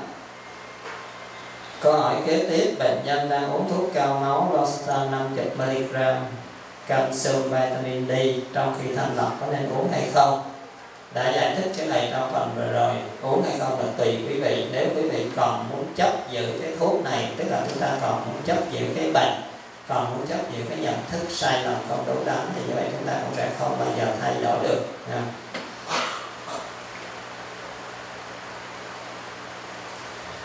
[1.80, 5.94] Câu hỏi kế tiếp, bệnh nhân đang uống thuốc cao máu Lostan 50 mg
[6.86, 8.12] calcium vitamin D
[8.54, 10.42] trong khi thanh lọc có nên uống hay không?
[11.14, 12.94] Đã giải thích cái này trong phần vừa rồi.
[13.22, 14.66] Uống hay không là tùy quý vị.
[14.72, 18.12] Nếu quý vị còn muốn chấp giữ cái thuốc này, tức là chúng ta còn
[18.26, 19.42] muốn chấp giữ cái bệnh,
[19.88, 22.84] còn muốn chấp giữ cái nhận thức sai lầm không đúng đắn, thì như vậy
[22.92, 23.78] chúng ta cũng sẽ không
[24.30, 24.84] thay đổi được.
[25.08, 25.22] Nha.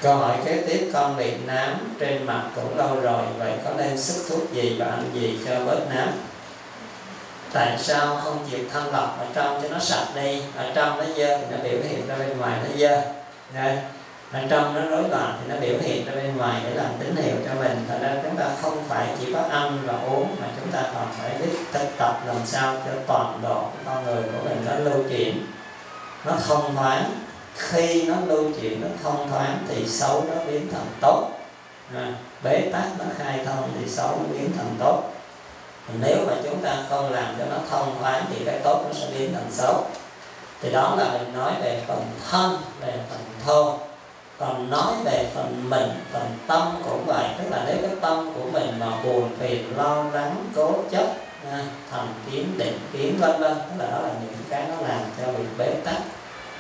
[0.01, 4.01] Câu hỏi kế tiếp, con bị nám trên mặt cũng lâu rồi, Vậy có nên
[4.01, 6.09] sức thuốc gì và ăn gì cho bớt nám?
[7.53, 10.41] Tại sao không chịu thanh lọc ở trong cho nó sạch đi?
[10.55, 13.01] Ở trong nó dơ thì nó biểu hiện ra bên ngoài nó dơ.
[13.53, 13.77] Rồi
[14.33, 17.15] bên trong nó rối loạn thì nó biểu hiện ra bên ngoài để làm tín
[17.15, 17.85] hiệu cho mình.
[17.88, 21.07] Thật ra chúng ta không phải chỉ có ăn và uống mà chúng ta còn
[21.21, 25.03] phải biết thực tập làm sao cho toàn bộ con người của mình nó lưu
[25.09, 25.45] chuyển.
[26.25, 27.11] Nó thông thoáng.
[27.57, 31.29] Khi nó lưu chuyển nó thông thoáng thì xấu nó biến thành tốt.
[31.95, 35.03] À, bế tắc nó khai thông thì xấu nó biến thành tốt.
[35.99, 39.07] Nếu mà chúng ta không làm cho nó thông thoáng thì cái tốt nó sẽ
[39.19, 39.83] biến thành xấu.
[40.61, 43.79] Thì đó là mình nói về phần thân về phần thô
[44.39, 48.49] còn nói về phần mình, phần tâm cũng vậy tức là nếu cái tâm của
[48.51, 51.05] mình mà buồn, phiền, lo, lắng, cố chấp
[51.51, 51.59] à,
[51.91, 55.01] thầm kiếm kiến, định kiến, vân vân, tức là đó là những cái nó làm
[55.17, 55.97] cho bị bế tắc,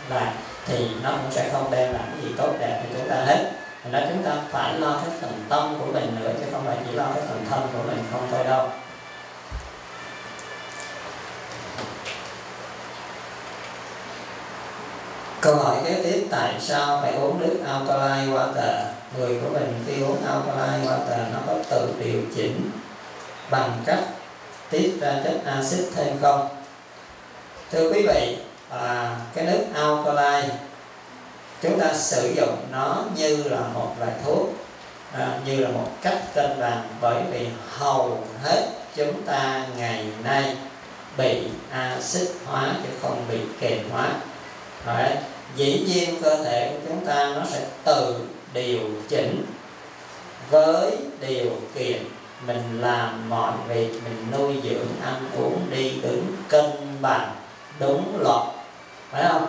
[0.09, 0.33] và
[0.65, 3.51] thì nó cũng sẽ không đem lại cái gì tốt đẹp cho chúng ta hết.
[3.83, 6.77] Thành ra chúng ta phải lo cái phần tâm của mình nữa, chứ không phải
[6.87, 8.69] chỉ lo cái phần thân của mình không thôi đâu.
[15.45, 18.83] Câu hỏi kế tiếp tại sao phải uống nước alkaline water?
[19.17, 22.71] Người của mình khi uống alkaline water nó có tự điều chỉnh
[23.49, 24.03] bằng cách
[24.69, 26.47] tiết ra chất axit thêm không?
[27.71, 28.37] Thưa quý vị,
[28.69, 30.55] à, cái nước alkaline
[31.61, 34.53] chúng ta sử dụng nó như là một loại thuốc
[35.13, 40.55] à, như là một cách cân bằng bởi vì hầu hết chúng ta ngày nay
[41.17, 44.07] bị axit hóa chứ không bị kềm hóa
[44.85, 45.17] Đấy
[45.55, 48.15] dĩ nhiên cơ thể của chúng ta nó sẽ tự
[48.53, 49.45] điều chỉnh
[50.49, 50.91] với
[51.21, 52.03] điều kiện
[52.47, 57.35] mình làm mọi việc, mình nuôi dưỡng, ăn uống, đi đứng, cân bằng,
[57.79, 58.41] đúng luật.
[59.11, 59.47] Phải không?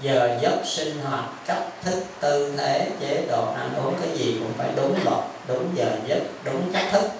[0.00, 4.52] Giờ giấc sinh hoạt, cách thức, tư thế, chế độ ăn uống, cái gì cũng
[4.58, 7.10] phải đúng luật, đúng giờ giấc, đúng cách thức.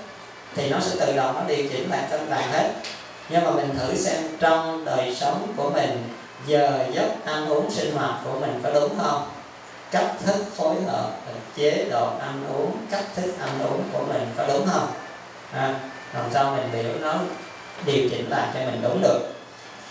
[0.54, 2.72] Thì nó sẽ tự động nó điều chỉnh lại cân bằng hết.
[3.28, 6.08] Nhưng mà mình thử xem trong đời sống của mình
[6.46, 9.28] giờ giấc ăn uống sinh hoạt của mình có đúng không?
[9.90, 14.26] Cách thức phối hợp ờ, chế độ ăn uống cách thức ăn uống của mình
[14.36, 14.88] có đúng không?
[15.52, 15.74] À,
[16.14, 17.14] làm sao mình biểu nó
[17.86, 19.20] điều chỉnh lại cho mình đúng được.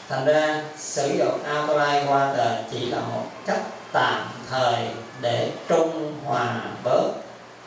[0.10, 4.88] Thành ra sử dụng alkaline water chỉ là một cách tạm thời
[5.22, 7.12] để trung hòa bớt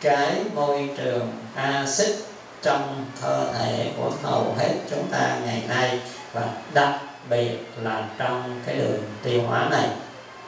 [0.01, 2.17] cái môi trường axit
[2.63, 6.01] trong cơ thể của hầu hết chúng ta ngày nay
[6.33, 6.43] và
[6.75, 7.01] đặc
[7.31, 9.89] biệt là trong cái đường tiêu hóa này.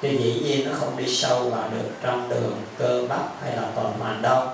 [0.01, 3.63] Thì dĩ nhiên nó không đi sâu vào được trong đường cơ bắp hay là
[3.75, 4.49] tuần hoàn đâu.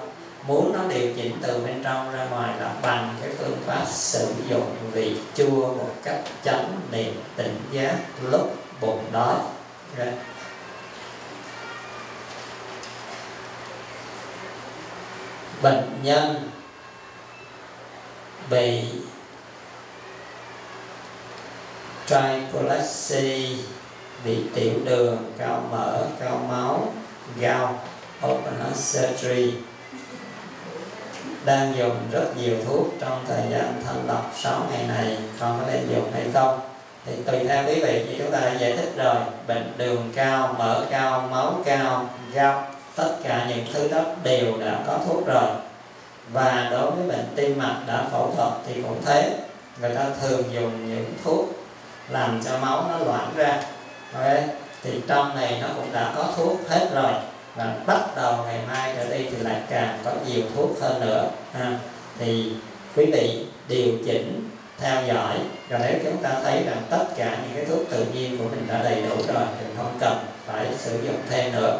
[0.47, 4.35] Muốn nó điều chỉnh từ bên trong ra ngoài là bằng cái phương pháp sử
[4.49, 7.97] dụng vị chua một cách chánh niệm tỉnh giác
[8.31, 9.35] lúc bụng đói.
[9.99, 10.12] Okay.
[15.62, 16.51] bệnh nhân
[18.51, 18.83] bị
[22.07, 23.63] triglyceride
[24.25, 26.93] bị tiểu đường, cao mỡ, cao máu
[27.41, 27.79] gao
[28.27, 29.55] open heart surgery.
[31.45, 35.73] Đang dùng rất nhiều thuốc trong thời gian thanh lọc 6 ngày này, con có
[35.73, 36.61] nên dùng hay không?
[37.07, 39.17] Thì tùy theo quý vị như chúng ta đã giải thích rồi.
[39.49, 44.85] Bệnh đường cao, mỡ cao, máu cao gao tất cả những thứ đó đều đã
[44.87, 45.51] có thuốc rồi.
[46.33, 49.39] Và đối với bệnh tim mạch đã phẫu thuật thì cũng thế.
[49.81, 51.62] Người ta thường dùng những thuốc
[52.13, 53.63] làm cho máu nó loãng ra
[54.15, 54.45] okay.
[54.83, 57.13] thì trong này nó cũng đã có thuốc hết rồi
[57.57, 61.29] và bắt đầu ngày mai trở đi thì lại càng có nhiều thuốc hơn nữa
[61.53, 61.79] ha.
[62.19, 62.53] thì
[62.97, 65.39] quý vị điều chỉnh theo dõi
[65.69, 68.67] rồi nếu chúng ta thấy rằng tất cả những cái thuốc tự nhiên của mình
[68.69, 71.79] đã đầy đủ rồi thì không cần phải sử dụng thêm nữa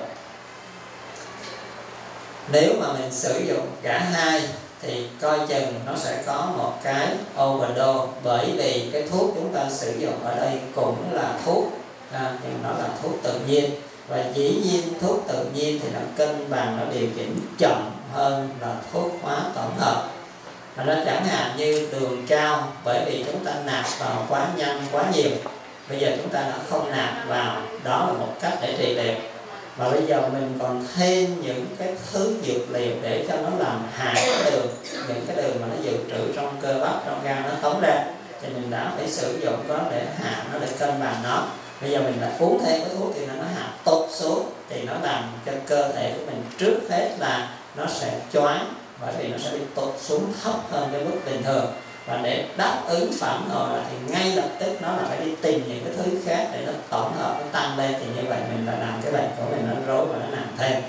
[2.53, 4.43] nếu mà mình sử dụng cả hai
[4.83, 7.09] thì coi chừng nó sẽ có một cái
[7.43, 8.13] overdose.
[8.25, 11.65] Bởi vì cái thuốc chúng ta sử dụng ở đây cũng là thuốc
[12.13, 13.71] à, nhưng nó là thuốc tự nhiên.
[14.09, 18.49] Và dĩ nhiên thuốc tự nhiên thì nó cân bằng nó điều chỉnh chậm hơn
[18.61, 20.09] là thuốc hóa tổng hợp.
[20.77, 24.87] Thành ra chẳng hạn như đường cao bởi vì chúng ta nạp vào quá nhanh
[24.93, 25.31] quá nhiều.
[25.89, 29.15] Bây giờ chúng ta đã không nạp vào đó là một cách để trị liệu
[29.77, 33.83] và bây giờ mình còn thêm những cái thứ dược liệu để cho nó làm
[33.93, 34.67] hại cái đường,
[35.09, 38.05] những cái đường mà nó dự trữ trong cơ bắp, trong gan nó tống ra.
[38.43, 41.47] Thì mình đã phải sử dụng nó để hạ nó để cân bằng nó.
[41.81, 44.93] Bây giờ mình đã uống thêm cái thuốc thì nó hạ tốt xuống, thì nó
[45.03, 49.39] làm cho cơ thể của mình trước hết là nó sẽ choáng bởi vì nó
[49.39, 51.73] sẽ bị tụt xuống thấp hơn cái mức bình thường
[52.07, 55.35] và để đáp ứng phản hồi là thì ngay lập tức nó là phải đi
[55.43, 57.95] tìm những cái thứ khác để nó tổng hợp, nó tăng lên.
[57.99, 60.49] Thì như vậy mình là làm cái bệnh của mình nó rối và nó nặng
[60.59, 60.83] thêm.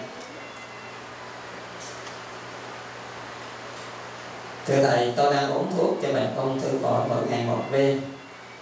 [4.67, 8.01] Thưa thầy, tôi đang uống thuốc cho bệnh ung thư phổi mỗi ngày một viên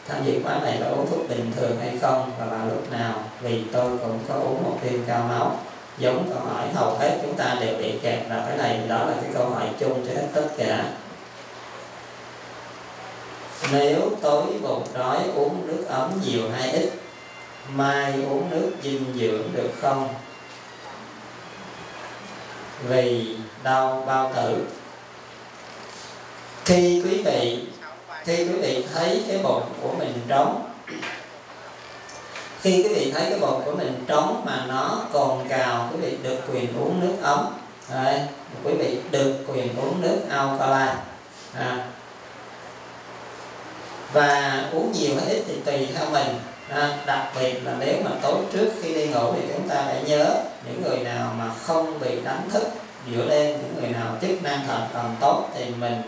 [0.07, 2.31] tham dự khóa này là uống thuốc bình thường hay không?
[2.39, 3.23] Và vào lúc nào?
[3.41, 5.59] Vì tôi cũng có uống một viên cao máu.
[5.97, 9.13] Giống câu hỏi hầu hết chúng ta đều bị kẹt là cái này, đó là
[9.21, 10.85] cái câu hỏi chung cho hết tất cả
[13.71, 16.89] nếu tối bụng đói uống nước ấm nhiều hay ít
[17.73, 20.09] mai uống nước dinh dưỡng được không?
[22.87, 24.65] Vì đau bao tử.
[26.65, 27.63] Khi quý vị
[28.23, 30.71] khi quý vị thấy cái bụng của mình trống
[32.61, 36.17] khi quý vị thấy cái bụng của mình trống mà nó còn cào quý vị
[36.23, 37.45] được quyền uống nước ấm.
[37.89, 38.21] Đấy,
[38.63, 40.95] quý vị được quyền uống nước alkaline.
[41.53, 41.87] À,
[44.13, 46.39] và uống nhiều hay ít thì tùy theo mình
[46.69, 50.03] à, đặc biệt là nếu mà tối trước khi đi ngủ thì chúng ta phải
[50.05, 50.35] nhớ
[50.65, 52.67] những người nào mà không bị đánh thức
[53.11, 56.01] giữa đêm những người nào chức năng thận còn tốt thì mình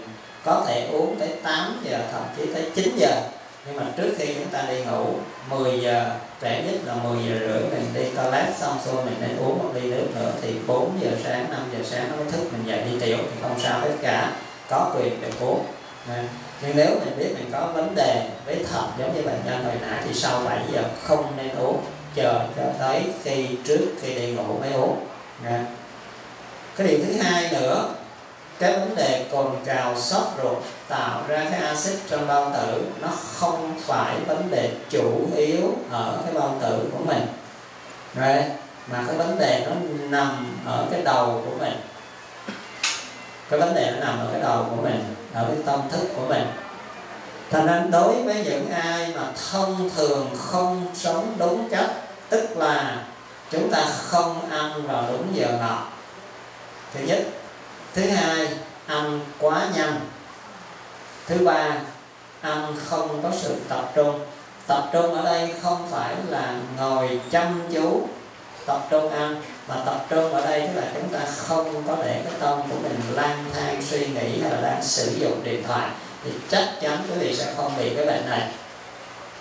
[0.45, 3.21] có thể uống tới 8 giờ thậm chí tới 9 giờ.
[3.65, 5.05] Nhưng mà trước khi chúng ta đi ngủ
[5.49, 9.37] 10 giờ trẻ nhất là 10 giờ rưỡi mình đi toilet xong xuôi mình nên
[9.37, 12.53] uống một ly nước nữa thì 4 giờ sáng 5 giờ sáng nó mới thức
[12.53, 14.31] mình dậy đi tiểu thì không sao hết cả.
[14.69, 15.65] Có quyền được uống
[16.66, 19.76] nhưng nếu mình biết mình có vấn đề với thận giống như bệnh nhân hồi
[19.82, 21.82] nãy thì sau 7 giờ không nên uống,
[22.16, 25.07] chờ cho tới khi trước khi đi ngủ mới uống.
[26.76, 27.89] Cái điều thứ hai nữa,
[28.59, 30.57] cái vấn đề cồn cào sót ruột
[30.89, 35.61] tạo ra cái axit trong bao tử, nó không phải vấn đề chủ yếu
[35.91, 37.26] ở cái bao tử của mình.
[38.16, 38.64] Right?
[38.88, 39.72] mà cái vấn đề nó
[40.09, 41.74] nằm ở cái đầu của mình
[43.53, 46.25] cái vấn đề nó nằm ở cái đầu của mình, ở cái tâm thức của
[46.27, 46.43] mình.
[47.51, 51.89] Thành ra đối với những ai mà thông thường không sống đúng cách,
[52.29, 53.05] tức là
[53.51, 55.83] chúng ta không ăn vào đúng giờ ngọ
[56.93, 57.23] thứ nhất.
[57.93, 58.47] Thứ hai,
[58.85, 59.99] ăn quá nhanh.
[61.27, 61.71] Thứ ba,
[62.41, 64.19] ăn không có sự tập trung.
[64.67, 68.07] Tập trung ở đây không phải là ngồi chăm chú,
[68.65, 72.22] tập trung ăn mà tập trung ở đây tức là chúng ta không có để
[72.26, 75.89] cái tâm của mình lang thang suy nghĩ hay là đang sử dụng điện thoại
[76.24, 78.47] thì chắc chắn quý vị sẽ không bị cái bệnh này.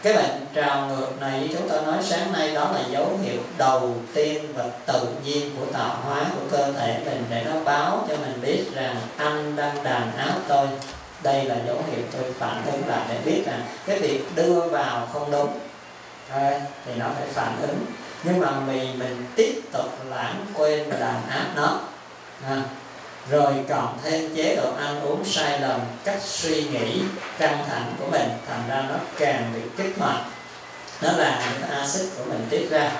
[0.03, 3.41] Cái bệnh trào ngược này như chúng ta nói sáng nay đó là dấu hiệu
[3.59, 8.05] đầu tiên và tự nhiên của tạo hóa của cơ thể mình để nó báo
[8.09, 10.67] cho mình biết rằng anh đang đàn áp tôi.
[11.23, 15.09] Đây là dấu hiệu tôi phản ứng lại để biết rằng cái việc đưa vào
[15.13, 15.59] không đúng.
[16.31, 17.77] À, thì nó phải phản ứng
[18.25, 21.81] nhưng mà mình mình tiếp tục lãng quên và đàn áp nó
[22.49, 22.63] à,
[23.31, 27.03] rồi cộng thêm chế độ ăn uống sai lầm cách suy nghĩ
[27.39, 30.25] căng thẳng của mình thành ra nó càng bị kích hoạt.
[31.03, 32.91] Nó là những axit của mình tiết ra.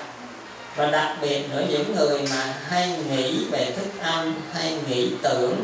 [0.75, 5.55] Và đặc biệt nữa những người mà hay nghĩ về thức ăn hay nghĩ tưởng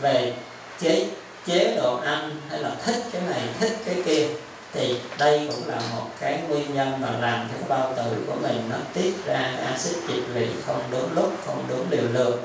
[0.00, 0.32] về
[0.80, 1.06] chế
[1.46, 4.28] chế độ ăn hay là thích cái này thích cái kia
[4.74, 8.36] thì đây cũng là một cái nguyên nhân mà làm cho cái bao tử của
[8.42, 12.38] mình nó tiết ra axit dịch vị không đúng lúc không đúng liều lượng.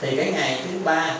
[0.00, 1.14] Thì cái ngày thứ ba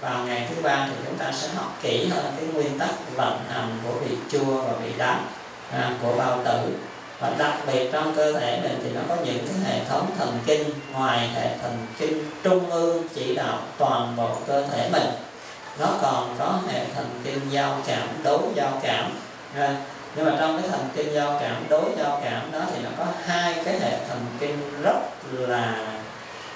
[0.00, 3.38] vào ngày thứ ba thì chúng ta sẽ học kỹ hơn cái nguyên tắc vận
[3.48, 5.26] hành của vị chua và vị đắng
[5.72, 6.72] à, của bao tử.
[7.20, 10.38] Và đặc biệt trong cơ thể mình thì nó có những cái hệ thống thần
[10.46, 15.10] kinh ngoài hệ thần kinh trung ương chỉ đạo toàn bộ cơ thể mình
[15.78, 19.12] nó còn có hệ thần kinh giao cảm đối giao cảm
[19.54, 19.76] ra.
[20.16, 23.04] Nhưng mà trong cái thần kinh giao cảm, đối giao cảm đó thì nó có
[23.26, 24.98] hai cái hệ thần kinh rất
[25.32, 25.74] là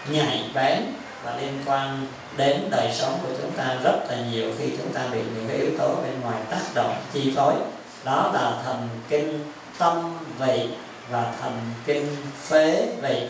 [0.08, 0.82] nhạy bén
[1.24, 5.00] và liên quan đến đời sống của chúng ta rất là nhiều khi chúng ta
[5.12, 7.54] bị những cái yếu tố bên ngoài tác động, chi phối.
[8.04, 10.68] Đó là thần kinh tâm vị
[11.10, 12.16] và thần kinh
[12.48, 13.28] phế vị.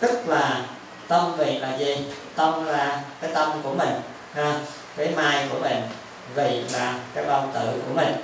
[0.00, 0.62] Tức là
[1.08, 1.96] tâm vị là gì?
[2.34, 3.94] Tâm là cái tâm của mình,
[4.34, 4.60] ha?
[4.96, 5.82] Cái mai của mình,
[6.34, 8.14] vị là cái bao tử của mình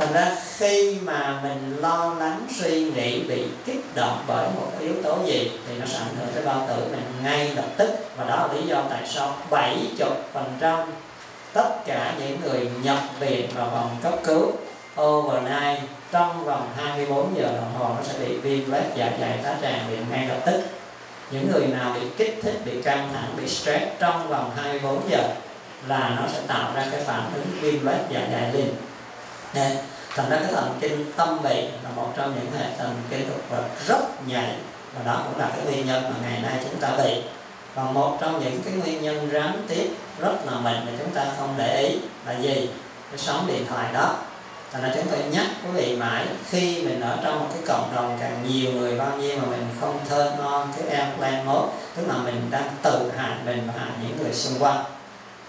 [0.00, 4.92] thành ra khi mà mình lo lắng suy nghĩ bị kích động bởi một yếu
[5.02, 7.90] tố gì thì nó sẽ ảnh hưởng tới bao tử mình ngay lập tức.
[8.16, 10.78] Và đó là lý do tại sao 70 phần trăm
[11.52, 14.52] tất cả những người nhập viện vào vòng cấp cứu
[15.00, 15.80] overnight
[16.12, 19.80] trong vòng 24 giờ đồng hồ nó sẽ bị viêm loét dạ dày tá tràng
[19.90, 20.62] bị ngay lập tức.
[21.30, 25.22] Những người nào bị kích thích bị căng thẳng bị stress trong vòng 24 giờ
[25.88, 28.74] là nó sẽ tạo ra cái phản ứng viêm loét dạ dày liền.
[29.54, 29.76] Nên,
[30.16, 33.50] thành ra cái thần kinh tâm vị là một trong những hệ thần kinh thực
[33.50, 34.56] vật rất nhạy.
[34.94, 37.22] Và đó cũng là cái nguyên nhân mà ngày nay chúng ta bị.
[37.74, 41.24] Và một trong những cái nguyên nhân gián tiếp rất là mạnh mà chúng ta
[41.38, 42.68] không để ý là gì?
[43.10, 44.14] Cái sóng điện thoại đó.
[44.72, 47.92] Thành ra chúng tôi nhắc quý vị mãi, khi mình ở trong một cái cộng
[47.94, 52.02] đồng càng nhiều người, bao nhiêu mà mình không turn ngon, cái airplane mode tức
[52.08, 54.84] là mình đang tự hại mình và hại những người xung quanh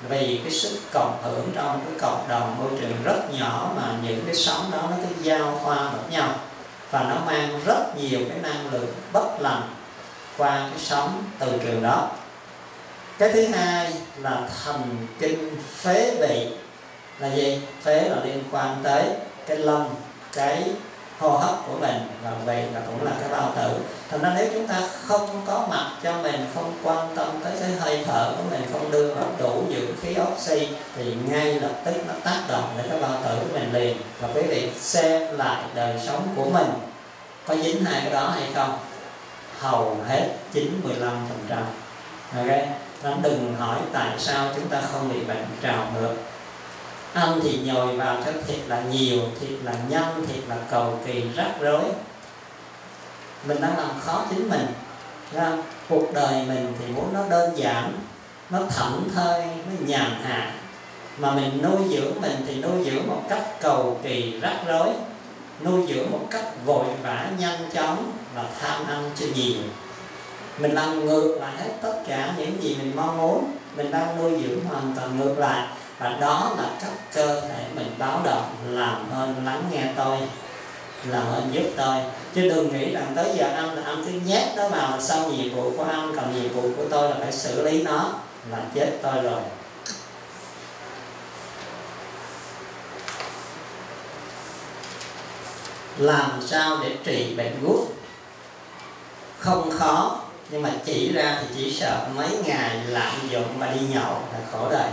[0.09, 4.23] vì cái sức cộng hưởng trong cái cộng đồng môi trường rất nhỏ mà những
[4.25, 6.35] cái sóng đó nó cứ giao hoa lẫn nhau.
[6.91, 9.61] Và nó mang rất nhiều cái năng lượng bất lành
[10.37, 12.09] qua cái sóng từ trường đó.
[13.17, 16.49] Cái thứ hai là thần kinh phế vị.
[17.19, 17.61] Là gì?
[17.83, 19.03] Phế là liên quan tới
[19.47, 19.95] cái lông,
[20.33, 20.63] cái
[21.21, 23.79] hô hấp của mình và vậy là cũng là cái bao tử.
[24.09, 27.71] Thành ra nếu chúng ta không có mặt cho mình, không quan tâm tới cái
[27.71, 31.95] hơi thở của mình, không đưa vào đủ dưỡng khí oxy, thì ngay lập tức
[32.07, 33.97] nó tác động đến cái bao tử của mình liền.
[34.19, 36.71] Và quý vị xem lại đời sống của mình,
[37.47, 38.77] có dính hai cái đó hay không?
[39.59, 41.63] Hầu hết 95 phần trăm.
[42.37, 42.57] Ok?
[43.03, 46.15] Nó đừng hỏi tại sao chúng ta không bị bệnh trào ngược
[47.13, 51.23] ăn thì nhồi vào cho thiệt là nhiều, thiệt là nhanh thiệt là cầu kỳ,
[51.35, 51.83] rắc rối.
[53.47, 54.67] Mình đang làm khó chính mình,
[55.33, 55.51] ra
[55.89, 57.93] cuộc đời mình thì muốn nó đơn giản,
[58.49, 60.53] nó thảnh thơi, nó nhàn hạ.
[61.17, 64.89] Mà mình nuôi dưỡng mình thì nuôi dưỡng một cách cầu kỳ, rắc rối.
[65.61, 69.61] Nuôi dưỡng một cách vội vã, nhanh chóng và tham ăn cho nhiều.
[70.59, 73.51] Mình làm ngược lại hết tất cả những gì mình mong muốn.
[73.75, 75.67] Mình đang nuôi dưỡng hoàn toàn ngược lại
[76.01, 80.17] và đó là cách cơ thể mình báo động, làm ơn lắng nghe tôi,
[81.05, 81.97] làm ơn giúp tôi.
[82.35, 85.55] Chứ đừng nghĩ rằng tới giờ ăn là ăn cứ nhét nó vào sau nhiệm
[85.55, 88.13] vụ của anh, còn nhiệm vụ của tôi là phải xử lý nó
[88.49, 89.41] là chết tôi rồi.
[95.97, 97.79] Làm sao để trị bệnh gút?
[99.39, 103.79] Không khó, nhưng mà chỉ ra thì chỉ sợ mấy ngày lạm dụng mà đi
[103.93, 104.89] nhậu là khổ đời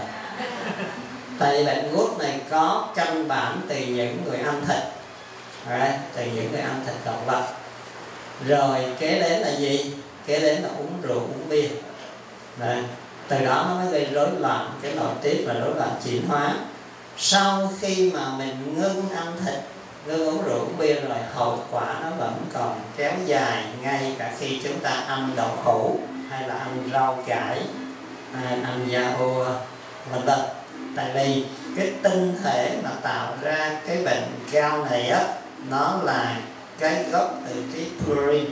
[1.39, 4.82] tại vì bệnh gút này có căn bản từ những người ăn thịt.
[5.70, 6.01] Right?
[6.14, 7.45] từ những người ăn thịt động vật
[8.47, 9.95] rồi, kế đến là gì?
[10.26, 11.68] Kế đến là uống rượu, uống bia.
[12.59, 12.84] Right?
[13.28, 16.55] từ đó nó mới gây rối loạn cái nội tiết và rối loạn chuyển hóa.
[17.16, 19.61] Sau khi mà mình ngưng ăn thịt,
[20.07, 24.32] ngưng uống rượu, uống bia rồi, hậu quả nó vẫn còn kéo dài ngay cả
[24.39, 25.99] khi chúng ta ăn đậu hũ
[26.30, 27.62] hay là ăn rau cải,
[28.34, 29.45] hay ăn da ô
[30.12, 30.38] vân vân
[30.96, 31.44] tại vì
[31.76, 35.24] cái tinh thể mà tạo ra cái bệnh cao này á,
[35.70, 36.36] nó là
[36.78, 38.50] cái gốc từ cái purine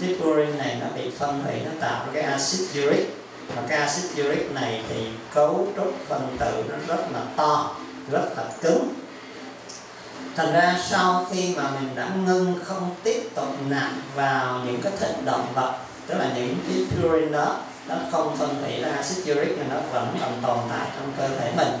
[0.00, 3.16] cái purine này nó bị phân hủy, nó tạo ra cái axit uric.
[3.56, 7.76] Và cái axit uric này thì cấu trúc phân tử nó rất là to,
[8.10, 8.94] rất là cứng.
[10.36, 14.92] Thành ra sau khi mà mình đã ngưng không tiếp tục nạp vào những cái
[15.00, 15.72] thịt động vật,
[16.06, 17.56] tức là những cái purine đó
[17.88, 21.28] nó không phân hủy ra axit uric nhưng nó vẫn còn tồn tại trong cơ
[21.38, 21.78] thể mình.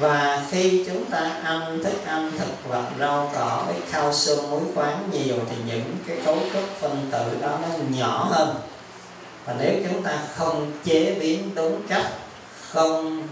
[0.00, 5.08] Và khi chúng ta ăn, thức ăn, thực vật, rau, cỏ với calcium, muối, khoáng
[5.12, 8.54] nhiều thì những cái cấu trúc phân tử đó nó nhỏ hơn.
[9.44, 12.06] Và nếu chúng ta không chế biến đúng cách,
[12.70, 13.28] không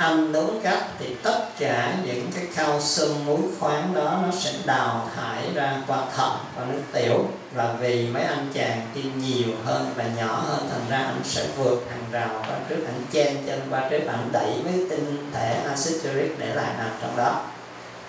[0.00, 4.52] ăn đúng cách thì tất cả những cái cao calcium muối khoáng đó nó sẽ
[4.66, 7.24] đào thải ra qua thận qua nước tiểu.
[7.54, 11.46] Và vì mấy anh chàng tiêm nhiều hơn và nhỏ hơn thành ra anh sẽ
[11.56, 15.62] vượt hàng rào qua trước anh chen chân qua trước anh đẩy mấy tinh thể
[15.68, 17.42] axit uric để lại nằm trong đó.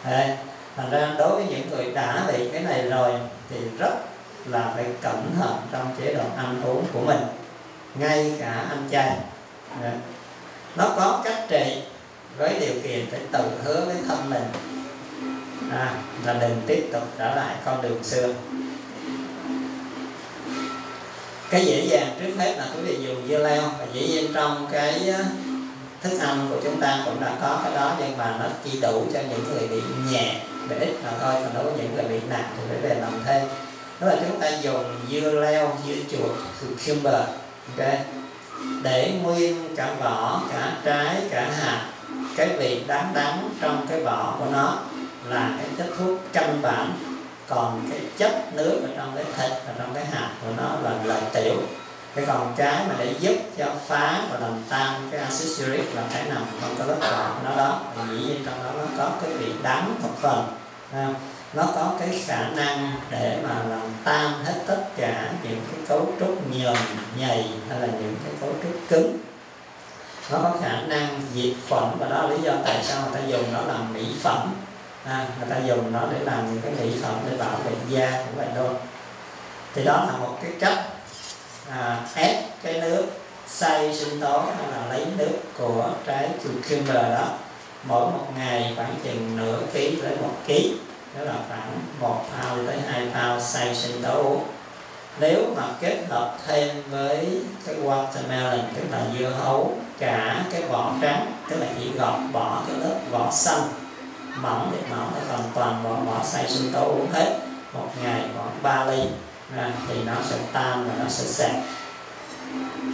[0.03, 0.37] Thế,
[0.77, 3.11] thành ra đối với những người đã bị cái này rồi
[3.49, 3.93] thì rất
[4.45, 7.19] là phải cẩn thận trong chế độ ăn uống của mình
[7.95, 9.17] ngay cả ăn chay
[10.75, 11.81] nó có cách trị
[12.37, 14.43] với điều kiện phải tự hứa với thân mình.
[15.71, 15.93] À,
[16.25, 18.33] là đừng tiếp tục trở lại con đường xưa.
[21.49, 23.61] Cái dễ dàng trước hết là quý vị dùng dưa leo.
[23.61, 25.13] Và dĩ nhiên trong cái
[26.01, 29.05] thức ăn của chúng ta cũng đã có cái đó nhưng mà nó chỉ đủ
[29.13, 30.35] cho những người bị nhẹ
[30.69, 31.33] để ít mà thôi.
[31.33, 33.47] Còn đối với những người bị nặng thì phải về làm thêm.
[33.99, 37.23] Đó là chúng ta dùng dưa leo dưa chuột cucumber
[37.77, 37.87] ok?
[38.81, 41.85] Để nguyên cả vỏ, cả trái, cả hạt,
[42.35, 44.77] cái vị đắng đắng trong cái vỏ của nó
[45.29, 46.93] là cái chất thuốc căn bản.
[47.47, 50.95] Còn cái chất nước ở trong cái thịt và trong cái hạt của nó là
[51.03, 51.55] lợi tiểu.
[52.15, 56.03] Cái còn cái mà để giúp cho phá và làm tan cái axit uric là
[56.13, 57.79] cái nằm trong cái lớp vỏ của nó đó.
[57.95, 60.43] Thì dĩ nhiên trong đó nó có cái vị đắng một phần
[61.53, 66.07] nó có cái khả năng để mà làm tan hết tất cả những cái cấu
[66.19, 66.75] trúc nhờn
[67.17, 69.17] nhầy hay là những cái cấu trúc cứng.
[70.31, 73.27] Nó có khả năng diệt khuẩn và đó là lý do tại sao người ta
[73.27, 74.53] dùng nó làm mỹ phẩm.
[75.05, 78.11] À, người ta dùng nó để làm những cái mỹ phẩm để bảo vệ da
[78.11, 78.69] của vậy thôi.
[79.75, 80.83] Thì đó là một cái cách
[81.71, 83.05] à, ép cái nước
[83.47, 87.27] xay sinh tố hay là lấy nước của trái cucumber đó
[87.83, 90.75] mỗi một ngày khoảng chừng nửa ký tới một ký
[91.17, 94.43] đó là khoảng một pound tới hai pound xay sinh tố uống
[95.19, 100.93] nếu mà kết hợp thêm với cái watermelon tức là dưa hấu cả cái vỏ
[101.01, 103.61] trắng tức là chỉ gọt bỏ cái lớp vỏ xanh
[104.35, 107.39] mỏng để mỏng nó còn toàn bộ vỏ xay sinh tố uống hết.
[107.73, 109.03] Một ngày khoảng 3 ly
[109.57, 111.61] à, thì nó sẽ tan và nó sẽ sạch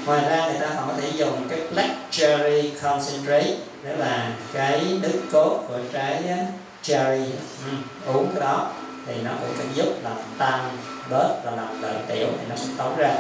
[0.05, 4.97] ngoài ra người ta còn có thể dùng cái black cherry concentrate đó là cái
[5.01, 6.23] nước cốt của trái
[6.87, 7.31] cherry
[7.65, 7.71] ừ,
[8.13, 8.71] uống cái đó
[9.07, 10.59] thì nó cũng sẽ giúp làm tan
[11.09, 13.15] bớt và làm lợi tiểu thì nó sẽ tống ra.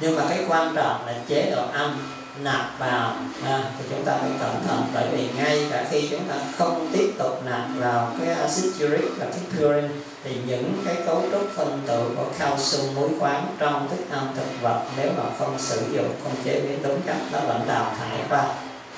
[0.00, 1.96] Nhưng mà cái quan trọng là chế độ ăn
[2.42, 6.24] nạp vào à, thì chúng ta phải cẩn thận bởi vì ngay cả khi chúng
[6.28, 9.88] ta không tiếp tục nạp vào cái acid uric và cái purine
[10.24, 14.62] thì những cái cấu trúc phân tử của calcium muối khoáng trong thức ăn thực
[14.62, 18.18] vật nếu mà không sử dụng không chế biến đúng cách nó vẫn đào thải
[18.28, 18.44] qua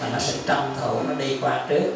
[0.00, 1.92] và nó sẽ tranh thủ nó đi qua trước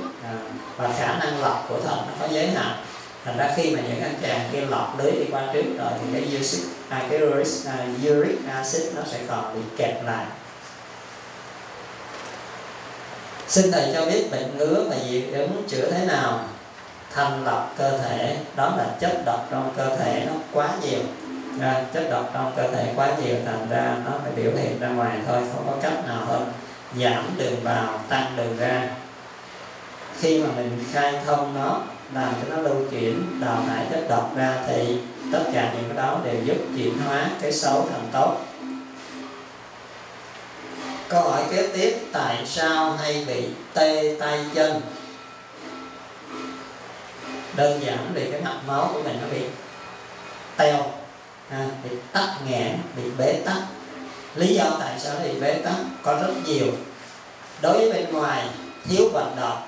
[0.79, 2.77] và khả năng lọc của thận nó có giới hạn.
[3.25, 6.07] Thành ra khi mà những anh chàng kia lọc lưới đi qua trước rồi thì
[6.13, 10.25] cái uric, à, cái uric, à, uric acid nó sẽ còn bị kẹt lại.
[13.49, 16.45] Xin thầy cho biết bệnh ngứa và dị ứng chữa thế nào?
[17.15, 21.01] Thanh lọc cơ thể đó là chất độc trong cơ thể nó quá nhiều.
[21.61, 24.89] À, chất độc trong cơ thể quá nhiều thành ra nó phải biểu hiện ra
[24.89, 26.53] ngoài thôi không có cách nào hơn.
[26.97, 28.89] Giảm đường vào tăng đường ra
[30.21, 31.81] khi mà mình khai thông nó
[32.15, 34.99] làm cho nó lưu chuyển đào thải chất độc ra thì
[35.33, 38.37] tất cả những cái đó đều giúp chuyển hóa cái xấu thành tốt.
[41.09, 44.81] Câu hỏi kế tiếp tại sao hay bị tê tay chân?
[47.57, 49.41] Đơn giản vì cái mạch máu của mình nó bị
[50.57, 50.91] teo
[51.51, 53.63] à, bị tắc nghẽn bị bế tắc.
[54.35, 55.75] Lý do tại sao nó bị bế tắc?
[56.03, 56.67] Có rất nhiều.
[57.63, 58.49] Đối với bên ngoài
[58.89, 59.59] thiếu vận động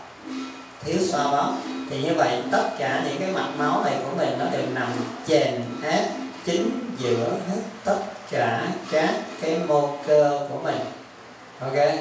[0.84, 1.52] thiếu xoa bóp.
[1.90, 4.88] Thì như vậy, tất cả những cái mạch máu này của mình nó đều nằm
[5.26, 6.04] chèn ép,
[6.44, 7.98] chính giữa hết tất
[8.30, 10.78] cả các cái mô cơ của mình.
[11.60, 11.94] Ok?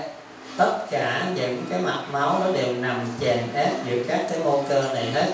[0.58, 4.64] Tất cả những cái mạch máu nó đều nằm chèn ép giữa các cái mô
[4.70, 5.32] cơ này hết.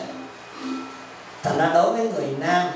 [1.43, 2.67] Thành ra đối với người nam,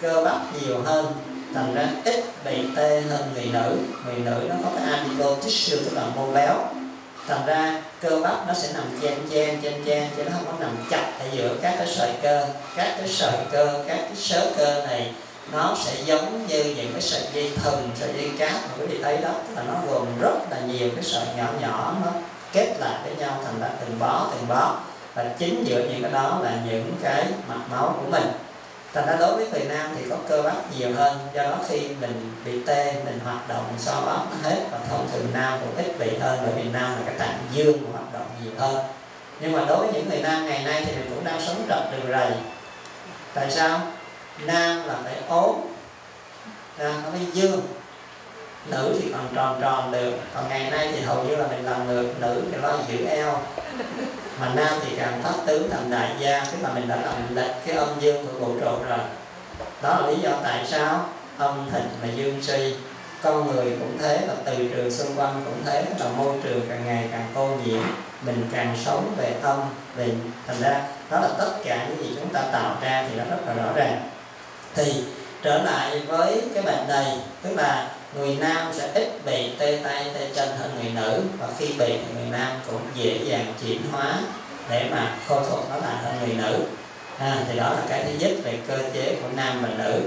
[0.00, 1.06] cơ bắp nhiều hơn,
[1.54, 3.76] thành ra ít bị tê hơn người nữ.
[4.06, 6.54] Người nữ nó có cái adipose tissue, tức là mô béo
[7.28, 10.52] thành ra, cơ bắp nó sẽ nằm chen chen chen chen, chứ nó không có
[10.60, 12.46] nằm chặt ở giữa các cái sợi cơ.
[12.76, 15.12] Các cái sợi cơ, các cái sớ cơ này,
[15.52, 18.98] nó sẽ giống như những cái sợi dây thừng, sợi dây cáp mà quý vị
[19.02, 19.30] thấy đó.
[19.48, 22.12] Tức là nó gồm rất là nhiều cái sợi nhỏ nhỏ nó
[22.52, 24.76] kết lại với nhau thành ra từng bó từng bó.
[25.14, 28.32] Và chính giữa những cái đó là những cái mạch máu của mình
[28.94, 31.88] thành ra đối với người nam thì có cơ bắp nhiều hơn, do đó khi
[32.00, 35.98] mình bị tê, mình hoạt động so bóp hết và thông thường nam cũng ít
[35.98, 38.84] bị hơn, bởi vì nam là cái tạng dương hoạt động nhiều hơn.
[39.40, 41.92] Nhưng mà đối với những người nam ngày nay thì mình cũng đang sống rập
[41.92, 42.30] đường rầy.
[43.34, 43.80] Tại sao?
[44.38, 45.56] Nam là phải ốm
[46.78, 47.60] nam nó phải dương.
[48.66, 51.86] Nữ thì còn tròn tròn được, còn ngày nay thì hầu như là mình làm
[51.86, 53.40] ngược nữ thì lo giữ eo
[54.40, 57.66] mà nam thì càng thất tướng thành đại gia tức là mình đã làm lệch
[57.66, 58.98] cái âm dương của vũ trụ rồi.
[59.82, 61.08] Đó là lý do tại sao
[61.38, 62.74] âm thịnh mà dương suy
[63.22, 66.86] con người cũng thế, và từ trường xung quanh cũng thế là môi trường càng
[66.86, 67.82] ngày càng ô nhiễm,
[68.22, 69.58] mình càng sống về âm,
[69.96, 70.08] về,
[70.46, 70.80] thành ra
[71.10, 73.72] đó là tất cả những gì chúng ta tạo ra thì nó rất là rõ
[73.74, 74.10] ràng.
[74.74, 75.04] Thì
[75.42, 80.06] trở lại với cái bệnh này, tức là người nam sẽ ít bị tê tay
[80.14, 83.80] tê chân hơn người nữ và khi bị thì người nam cũng dễ dàng chuyển
[83.92, 84.18] hóa
[84.70, 86.64] để mà khôi phục nó lại hơn người nữ.
[87.18, 90.00] À, thì đó là cái thứ nhất về cơ chế của nam và nữ.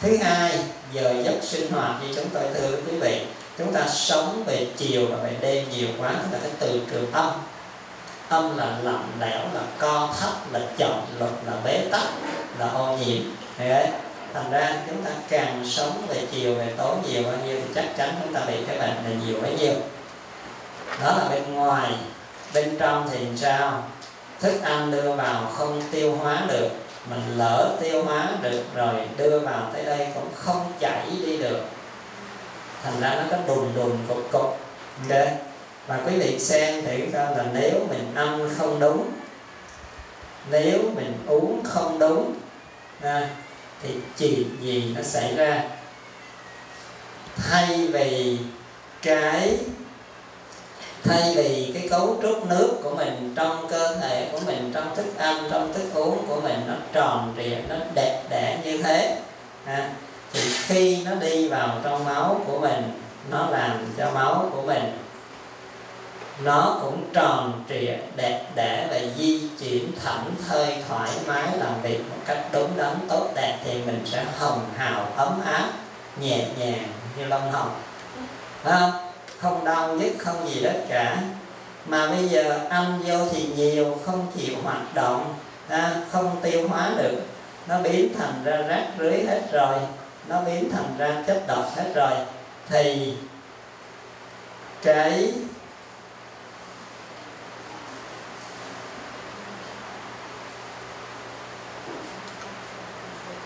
[0.00, 0.58] Thứ hai
[0.92, 3.20] giờ giấc sinh hoạt như chúng tôi thưa quý vị
[3.58, 7.12] chúng ta sống về chiều và về đêm nhiều quá tức là cái từ trường
[7.12, 7.30] âm.
[8.28, 12.04] Âm là lạnh lẽo là co thấp là chậm lực là bế tắc
[12.58, 13.22] là ô nhiễm.
[13.58, 13.88] Đấy
[14.34, 17.84] thành ra chúng ta càng sống về chiều về tối nhiều bao nhiêu thì chắc
[17.96, 19.74] chắn chúng ta bị cái bệnh này nhiều bấy nhiêu.
[21.02, 21.92] Đó là bên ngoài.
[22.54, 23.84] Bên trong thì sao?
[24.40, 26.68] Thức ăn đưa vào không tiêu hóa được.
[27.10, 31.64] Mình lỡ tiêu hóa được rồi đưa vào tới đây cũng không chảy đi được.
[32.82, 34.58] Thành ra nó có đùn đùn cục cục.
[35.08, 35.28] Ok?
[35.86, 39.10] Và quý vị xem thử coi là nếu mình ăn không đúng
[40.50, 42.34] nếu mình uống không đúng
[43.00, 43.28] à,
[43.82, 45.64] thì chuyện gì nó xảy ra?
[47.36, 48.38] Thay vì
[49.02, 49.58] cái
[51.04, 55.18] thay vì cái cấu trúc nước của mình trong cơ thể của mình trong thức
[55.18, 59.20] ăn trong thức uống của mình nó tròn trịa nó đẹp đẽ như thế
[59.64, 59.90] à,
[60.32, 62.82] thì khi nó đi vào trong máu của mình
[63.30, 64.98] nó làm cho máu của mình
[66.42, 71.98] nó cũng tròn trịa đẹp đẽ và di chuyển thảnh thơi thoải mái làm việc
[72.10, 75.70] một cách đúng đắn tốt đẹp thì mình sẽ hồng hào ấm áp
[76.20, 77.74] nhẹ nhàng như lông hồng.
[78.64, 78.90] Không?
[79.38, 81.22] Không đau nhức không gì hết cả.
[81.86, 85.34] Mà bây giờ ăn vô thì nhiều không chịu hoạt động
[85.68, 87.22] à, không tiêu hóa được.
[87.66, 89.78] Nó biến thành ra rác rưới hết rồi
[90.28, 92.12] nó biến thành ra chất độc hết rồi.
[92.68, 93.14] Thì
[94.82, 95.32] cái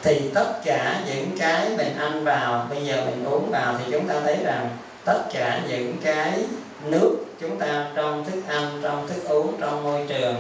[0.03, 4.09] thì tất cả những cái mình ăn vào, bây giờ mình uống vào thì chúng
[4.09, 4.69] ta thấy rằng
[5.05, 6.45] tất cả những cái
[6.85, 10.37] nước chúng ta trong thức ăn, trong thức uống, trong môi trường,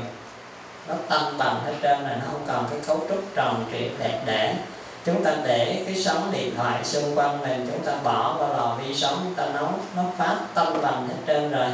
[0.89, 4.21] nó tăng bằng hết trơn là nó không còn cái cấu trúc tròn trịa, đẹp
[4.27, 4.55] đẽ.
[5.05, 8.79] Chúng ta để cái sóng điện thoại xung quanh mình, chúng ta bỏ vào lò
[8.83, 11.69] vi sóng, chúng ta nấu, nó phát tâm bằng hết trơn rồi.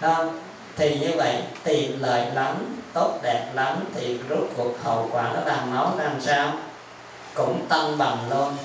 [0.00, 0.40] Không
[0.76, 1.34] thì như vậy
[1.64, 6.20] tiền lợi lắm tốt đẹp lắm thì rốt cuộc hậu quả nó làm máu làm
[6.20, 6.52] sao?
[7.36, 8.56] Cũng tăng bằng luôn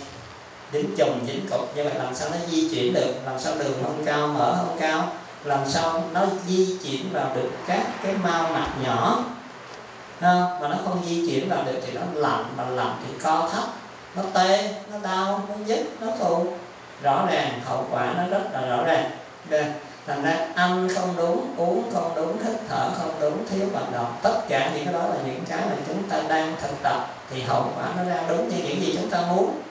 [0.74, 3.14] dính chùm dính cục như vậy làm sao nó di chuyển được?
[3.26, 5.08] Làm sao đường không cao, mở không cao?
[5.44, 9.24] Làm sao nó di chuyển vào được các cái mao mạch nhỏ?
[10.20, 10.58] Ha?
[10.62, 13.64] mà nó không di chuyển vào được thì nó lạnh, mà lạnh thì co thấp
[14.16, 16.48] nó tê, nó đau, nó nhức, nó phù
[17.04, 19.12] rõ ràng hậu quả nó rất là rõ ràng.
[19.52, 19.66] Okay
[20.08, 24.18] thành ra ăn không đúng, uống không đúng, hít thở không đúng, thiếu vận động.
[24.22, 27.42] Tất cả những cái đó là những cái mà chúng ta đang thực tập thì
[27.42, 29.62] hậu quả nó ra đúng như những gì chúng ta muốn.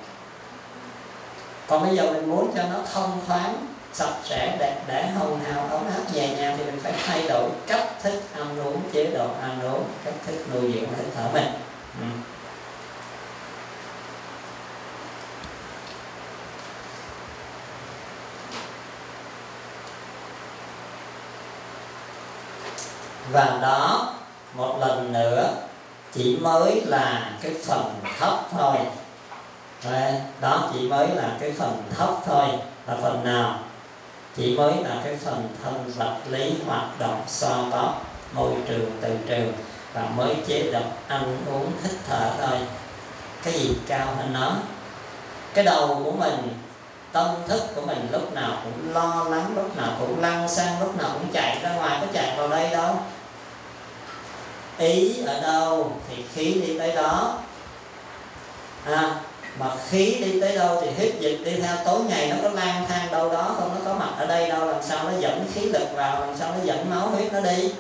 [1.67, 5.67] Còn bây giờ mình muốn cho nó thông thoáng, sạch sẽ, đẹp đẽ, hồng hào,
[5.71, 9.27] ấm áp, nhẹ nhàng thì mình phải thay đổi cách thức ăn uống, chế độ
[9.43, 11.53] ăn uống, cách thức nuôi dưỡng hơi thở mình.
[12.01, 12.07] Ừ.
[23.33, 24.15] và đó,
[24.55, 25.49] một lần nữa,
[26.13, 28.77] chỉ mới là cái phần thấp thôi.
[30.41, 32.47] Đó chỉ mới là cái phần thấp thôi.
[32.87, 33.59] Là phần nào?
[34.37, 37.95] Chỉ mới là cái phần thân vật lý hoạt động so bóp
[38.33, 39.53] môi trường từ trường
[39.93, 42.59] và mới chế độ ăn uống hít thở thôi.
[43.43, 44.53] Cái gì cao hơn nó?
[45.55, 46.59] Cái đầu của mình,
[47.13, 50.97] tâm thức của mình lúc nào cũng lo lắng, lúc nào cũng lăn sang lúc
[50.97, 52.97] nào cũng chạy ra ngoài, có chạy vào đây đâu
[54.81, 57.39] ý ở đâu thì khí đi tới đó.
[58.85, 59.15] À,
[59.59, 62.85] mà khí đi tới đâu thì hít dịch đi theo tối ngày nó có lang
[62.89, 63.75] thang đâu đó không?
[63.75, 66.55] Nó có mặt ở đây đâu làm sao nó dẫn khí lực vào làm sao
[66.59, 67.73] nó dẫn máu huyết nó đi?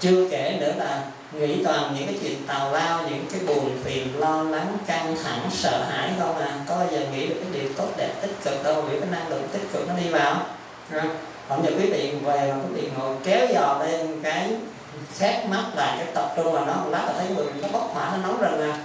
[0.00, 4.20] Chưa kể nữa là nghĩ toàn những cái chuyện tào lao những cái buồn phiền
[4.20, 6.58] lo lắng căng thẳng sợ hãi không à?
[6.68, 9.28] Có bao giờ nghĩ được cái điều tốt đẹp tích cực đâu vì cái năng
[9.28, 10.46] lượng tích cực nó đi vào?
[11.48, 14.50] Còn giờ quý vị về mà quý vị ngồi kéo dò lên cái
[15.12, 17.90] xét mắt lại cái tập trung vào nó một lát là thấy người nó bốc
[17.94, 18.78] hỏa, nó nóng rừng à.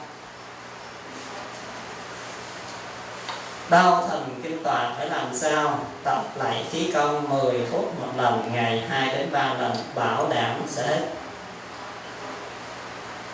[3.69, 5.79] Đau thần kinh tọa phải làm sao?
[6.03, 10.61] Tập lại khí công 10 phút một lần, ngày 2 đến 3 lần, bảo đảm
[10.67, 11.01] sẽ hết.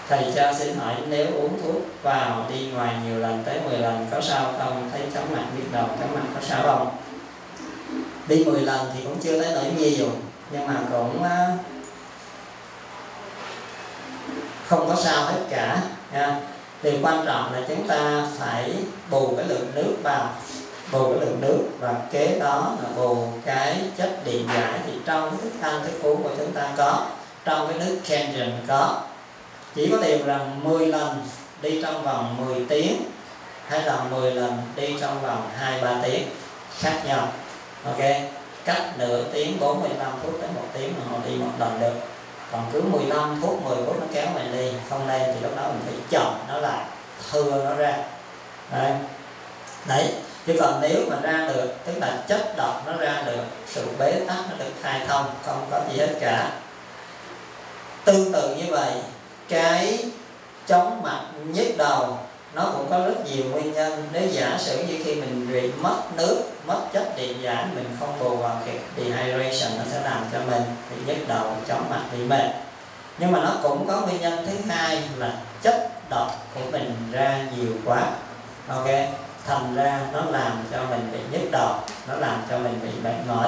[0.10, 4.08] Thầy cho xin hỏi, nếu uống thuốc vào đi ngoài nhiều lần tới 10 lần,
[4.12, 4.90] có sao không?
[4.92, 6.98] Thấy chóng mặt biết đầu, chóng mặt, có sao không?
[8.28, 10.08] Đi 10 lần thì cũng chưa tới nỗi nhiều
[10.52, 11.52] nhưng mà cũng ờ,
[14.68, 15.82] không có sao hết cả,
[16.14, 16.40] nha.
[16.84, 18.74] Điều quan trọng là chúng ta phải
[19.10, 20.30] bù cái lượng nước vào,
[20.92, 25.30] bù cái lượng nước và kế đó là bù cái chất điện giải thì trong
[25.30, 27.06] cái thức ăn thức uống của chúng ta có,
[27.46, 29.02] trong cái nước Kenyan có.
[29.76, 31.28] Chỉ có điều rằng 10 lần
[31.62, 33.02] đi trong vòng 10 tiếng,
[33.68, 35.50] hay là 10 lần đi trong vòng
[35.82, 36.28] 2-3 tiếng,
[36.80, 37.28] khác nhau
[37.86, 38.00] ok.
[38.66, 41.94] Cách nửa tiếng 45 phút đến một tiếng mà họ đi một lần được.
[42.52, 45.64] Còn cứ 15 phút 10 phút nó kéo mình đi không lên thì lúc đó
[45.68, 46.86] mình phải chọn nó lại
[47.32, 47.98] thưa nó ra.
[48.72, 48.92] Đấy,
[49.86, 50.14] đấy.
[50.48, 54.20] chứ còn nếu mà ra được tức là chất độc nó ra được sự bế
[54.28, 56.52] tắc nó được khai thông không có gì hết cả.
[58.06, 58.92] Tương tự như vậy
[59.50, 60.06] cái
[60.68, 62.18] chóng mặt nhức đầu
[62.54, 64.08] nó cũng có rất nhiều nguyên nhân.
[64.14, 68.20] Nếu giả sử như khi mình bị mất nước, mất chất điện giải mình không
[68.20, 72.18] bù vào kịp dehydration nó sẽ làm cho mình bị nhức đầu, chóng mặt, bị
[72.18, 72.52] mệt.
[73.18, 77.40] Nhưng mà nó cũng có nguyên nhân thứ hai là chất độc của mình ra
[77.56, 78.12] nhiều quá.
[78.68, 78.88] Ok,
[79.48, 81.74] thành ra nó làm cho mình bị nhức đầu,
[82.08, 83.48] nó làm cho mình bị bệnh mỏi.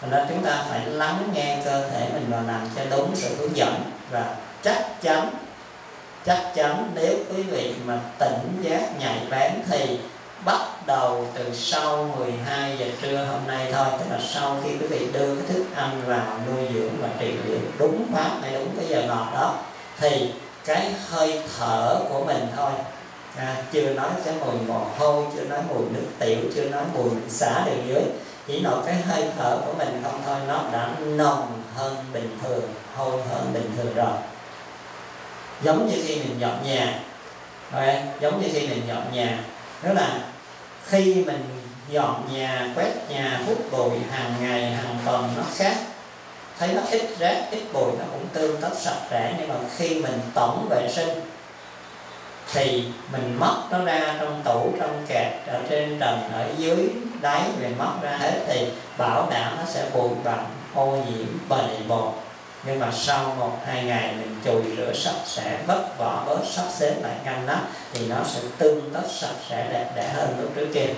[0.00, 3.36] Thành ra chúng ta phải lắng nghe cơ thể mình và làm cho đúng sự
[3.38, 5.30] hướng dẫn và chắc chắn
[6.26, 9.98] chắc chắn nếu quý vị mà tỉnh giác nhạy bén thì
[10.44, 13.86] bắt đầu từ sau 12 giờ trưa hôm nay thôi.
[13.98, 17.34] Tức là sau khi quý vị đưa cái thức ăn vào nuôi dưỡng và trị
[17.46, 19.54] liệu đúng pháp hay đúng cái giờ ngọt đó
[19.98, 20.32] thì
[20.64, 22.70] cái hơi thở của mình thôi.
[23.36, 27.10] À, chưa nói cái mùi mồ hôi chưa nói mùi nước tiểu chưa nói mùi
[27.28, 28.02] xả đường dưới.
[28.46, 32.62] Chỉ nói cái hơi thở của mình không thôi nó đã nồng hơn bình thường
[32.96, 34.12] hôi hơn bình thường rồi
[35.62, 37.00] giống như khi mình dọn nhà.
[37.72, 38.02] Okay?
[38.20, 39.38] giống như khi mình dọn nhà.
[39.82, 40.18] Đó là
[40.86, 41.44] khi mình
[41.88, 45.76] dọn nhà, quét nhà, hút bụi hàng ngày, hàng tuần nó khác.
[46.58, 49.34] Thấy nó ít rác, ít bụi, nó cũng tương tất sạch sẽ.
[49.38, 51.08] Nhưng mà khi mình tổng vệ sinh,
[52.52, 56.90] thì mình mất nó ra trong tủ, trong kẹt ở trên trần, ở dưới
[57.20, 58.66] đáy mình mất ra hết thì
[58.98, 60.44] bảo đảm nó sẽ bụi bặm,
[60.74, 62.12] ô nhiễm bầy bột
[62.64, 66.64] nhưng mà sau một, hai ngày mình chùi rửa sạch sẽ bớt vỏ bớt sắp
[66.78, 67.60] xếp lại ngăn nắp,
[67.92, 70.94] thì nó sẽ tương tất sạch sẽ đẹp đẽ hơn lúc trước kia.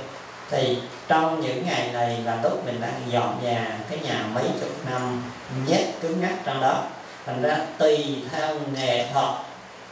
[0.51, 4.91] Thì trong những ngày này là lúc mình đang dọn nhà cái nhà mấy chục
[4.91, 5.33] năm,
[5.67, 6.83] nhét cứng ngắc trong đó.
[7.27, 9.31] Thành ra tùy theo nghề thuật,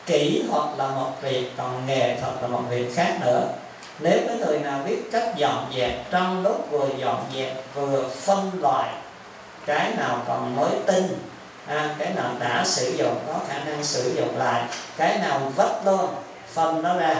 [0.06, 3.48] kỹ thuật là một việc, còn nghề thuật là một việc khác nữa.
[3.98, 8.50] Nếu cái người nào biết cách dọn dẹp, trong lúc vừa dọn dẹp, vừa phân
[8.60, 8.88] loại,
[9.66, 11.18] cái nào còn mới tinh
[11.66, 14.62] à, cái nào đã sử dụng có khả năng sử dụng lại
[14.96, 16.14] cái nào vất luôn
[16.52, 17.14] phân nó ra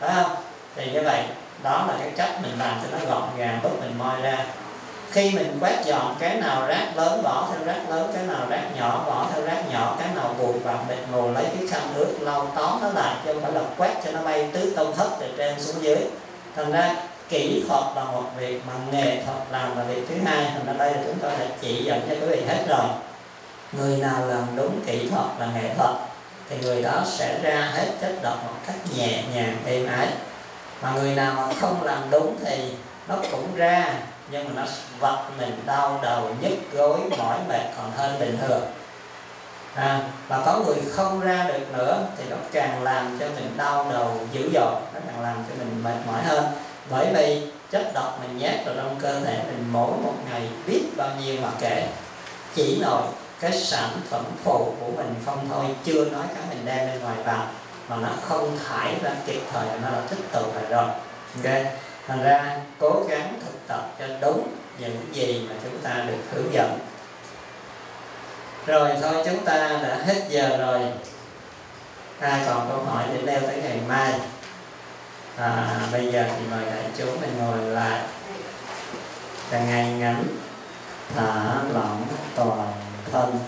[0.00, 0.36] phải không?
[0.76, 1.22] Thì như vậy
[1.62, 4.38] đó là cái cách mình làm cho nó gọn gàng lúc mình moi ra.
[5.10, 8.62] Khi mình quét dọn cái nào rác lớn bỏ theo rác lớn cái nào rác
[8.76, 12.16] nhỏ bỏ theo rác nhỏ cái nào bụi bặm bịt mù lấy cái khăn nước
[12.20, 15.08] lau tóm nó lại chứ không phải là quét cho nó bay tứ tung thất
[15.20, 15.98] từ trên xuống dưới.
[16.56, 16.94] Thành ra
[17.28, 20.44] kỹ thuật là một việc mà nghệ thuật làm là việc thứ hai.
[20.54, 22.86] Thành ra đây là chúng tôi đã chỉ dẫn cho quý vị hết rồi
[23.72, 25.90] người nào làm đúng kỹ thuật và nghệ thuật
[26.50, 30.08] thì người đó sẽ ra hết chất độc một cách nhẹ nhàng êm ái.
[30.82, 32.74] Mà người nào mà không làm đúng thì
[33.08, 33.94] nó cũng ra
[34.30, 38.62] nhưng mà nó vật mình đau đầu nhức gối mỏi mệt còn hơn bình thường.
[39.74, 43.86] À, và có người không ra được nữa thì nó càng làm cho mình đau
[43.92, 46.44] đầu dữ dội nó càng làm cho mình mệt mỏi hơn.
[46.90, 50.82] Bởi vì chất độc mình nhét vào trong cơ thể mình mỗi một ngày biết
[50.96, 51.88] bao nhiêu mà kể.
[52.54, 53.02] Chỉ nổi
[53.40, 57.16] cái sản phẩm phụ của mình không thôi chưa nói cái mình đem bên ngoài
[57.24, 57.46] vào
[57.88, 60.88] mà nó không thải ra kịp thời nó đã tích tụ lại rồi.
[61.36, 61.66] Ok?
[62.06, 66.52] Thành ra cố gắng thực tập cho đúng những gì mà chúng ta được hướng
[66.52, 66.78] dẫn.
[68.66, 70.80] Rồi thôi chúng ta đã hết giờ rồi.
[72.20, 74.14] Ai còn câu hỏi để nêu tới ngày mai?
[75.36, 78.00] À, bây giờ thì mời đại chúng mình ngồi lại.
[79.50, 80.24] Càng ngày ngắn
[81.14, 82.72] thả lỏng toàn
[83.12, 83.38] thân.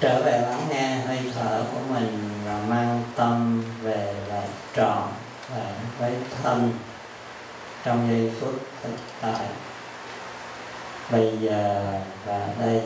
[0.00, 5.02] Trở về lắng nghe hơi thở của mình và mang tâm về lại trọn
[5.50, 5.64] và
[5.98, 6.12] với
[6.42, 6.72] thân
[7.84, 9.46] trong giây phút thực tại.
[11.10, 11.92] Bây giờ
[12.26, 12.82] và đây.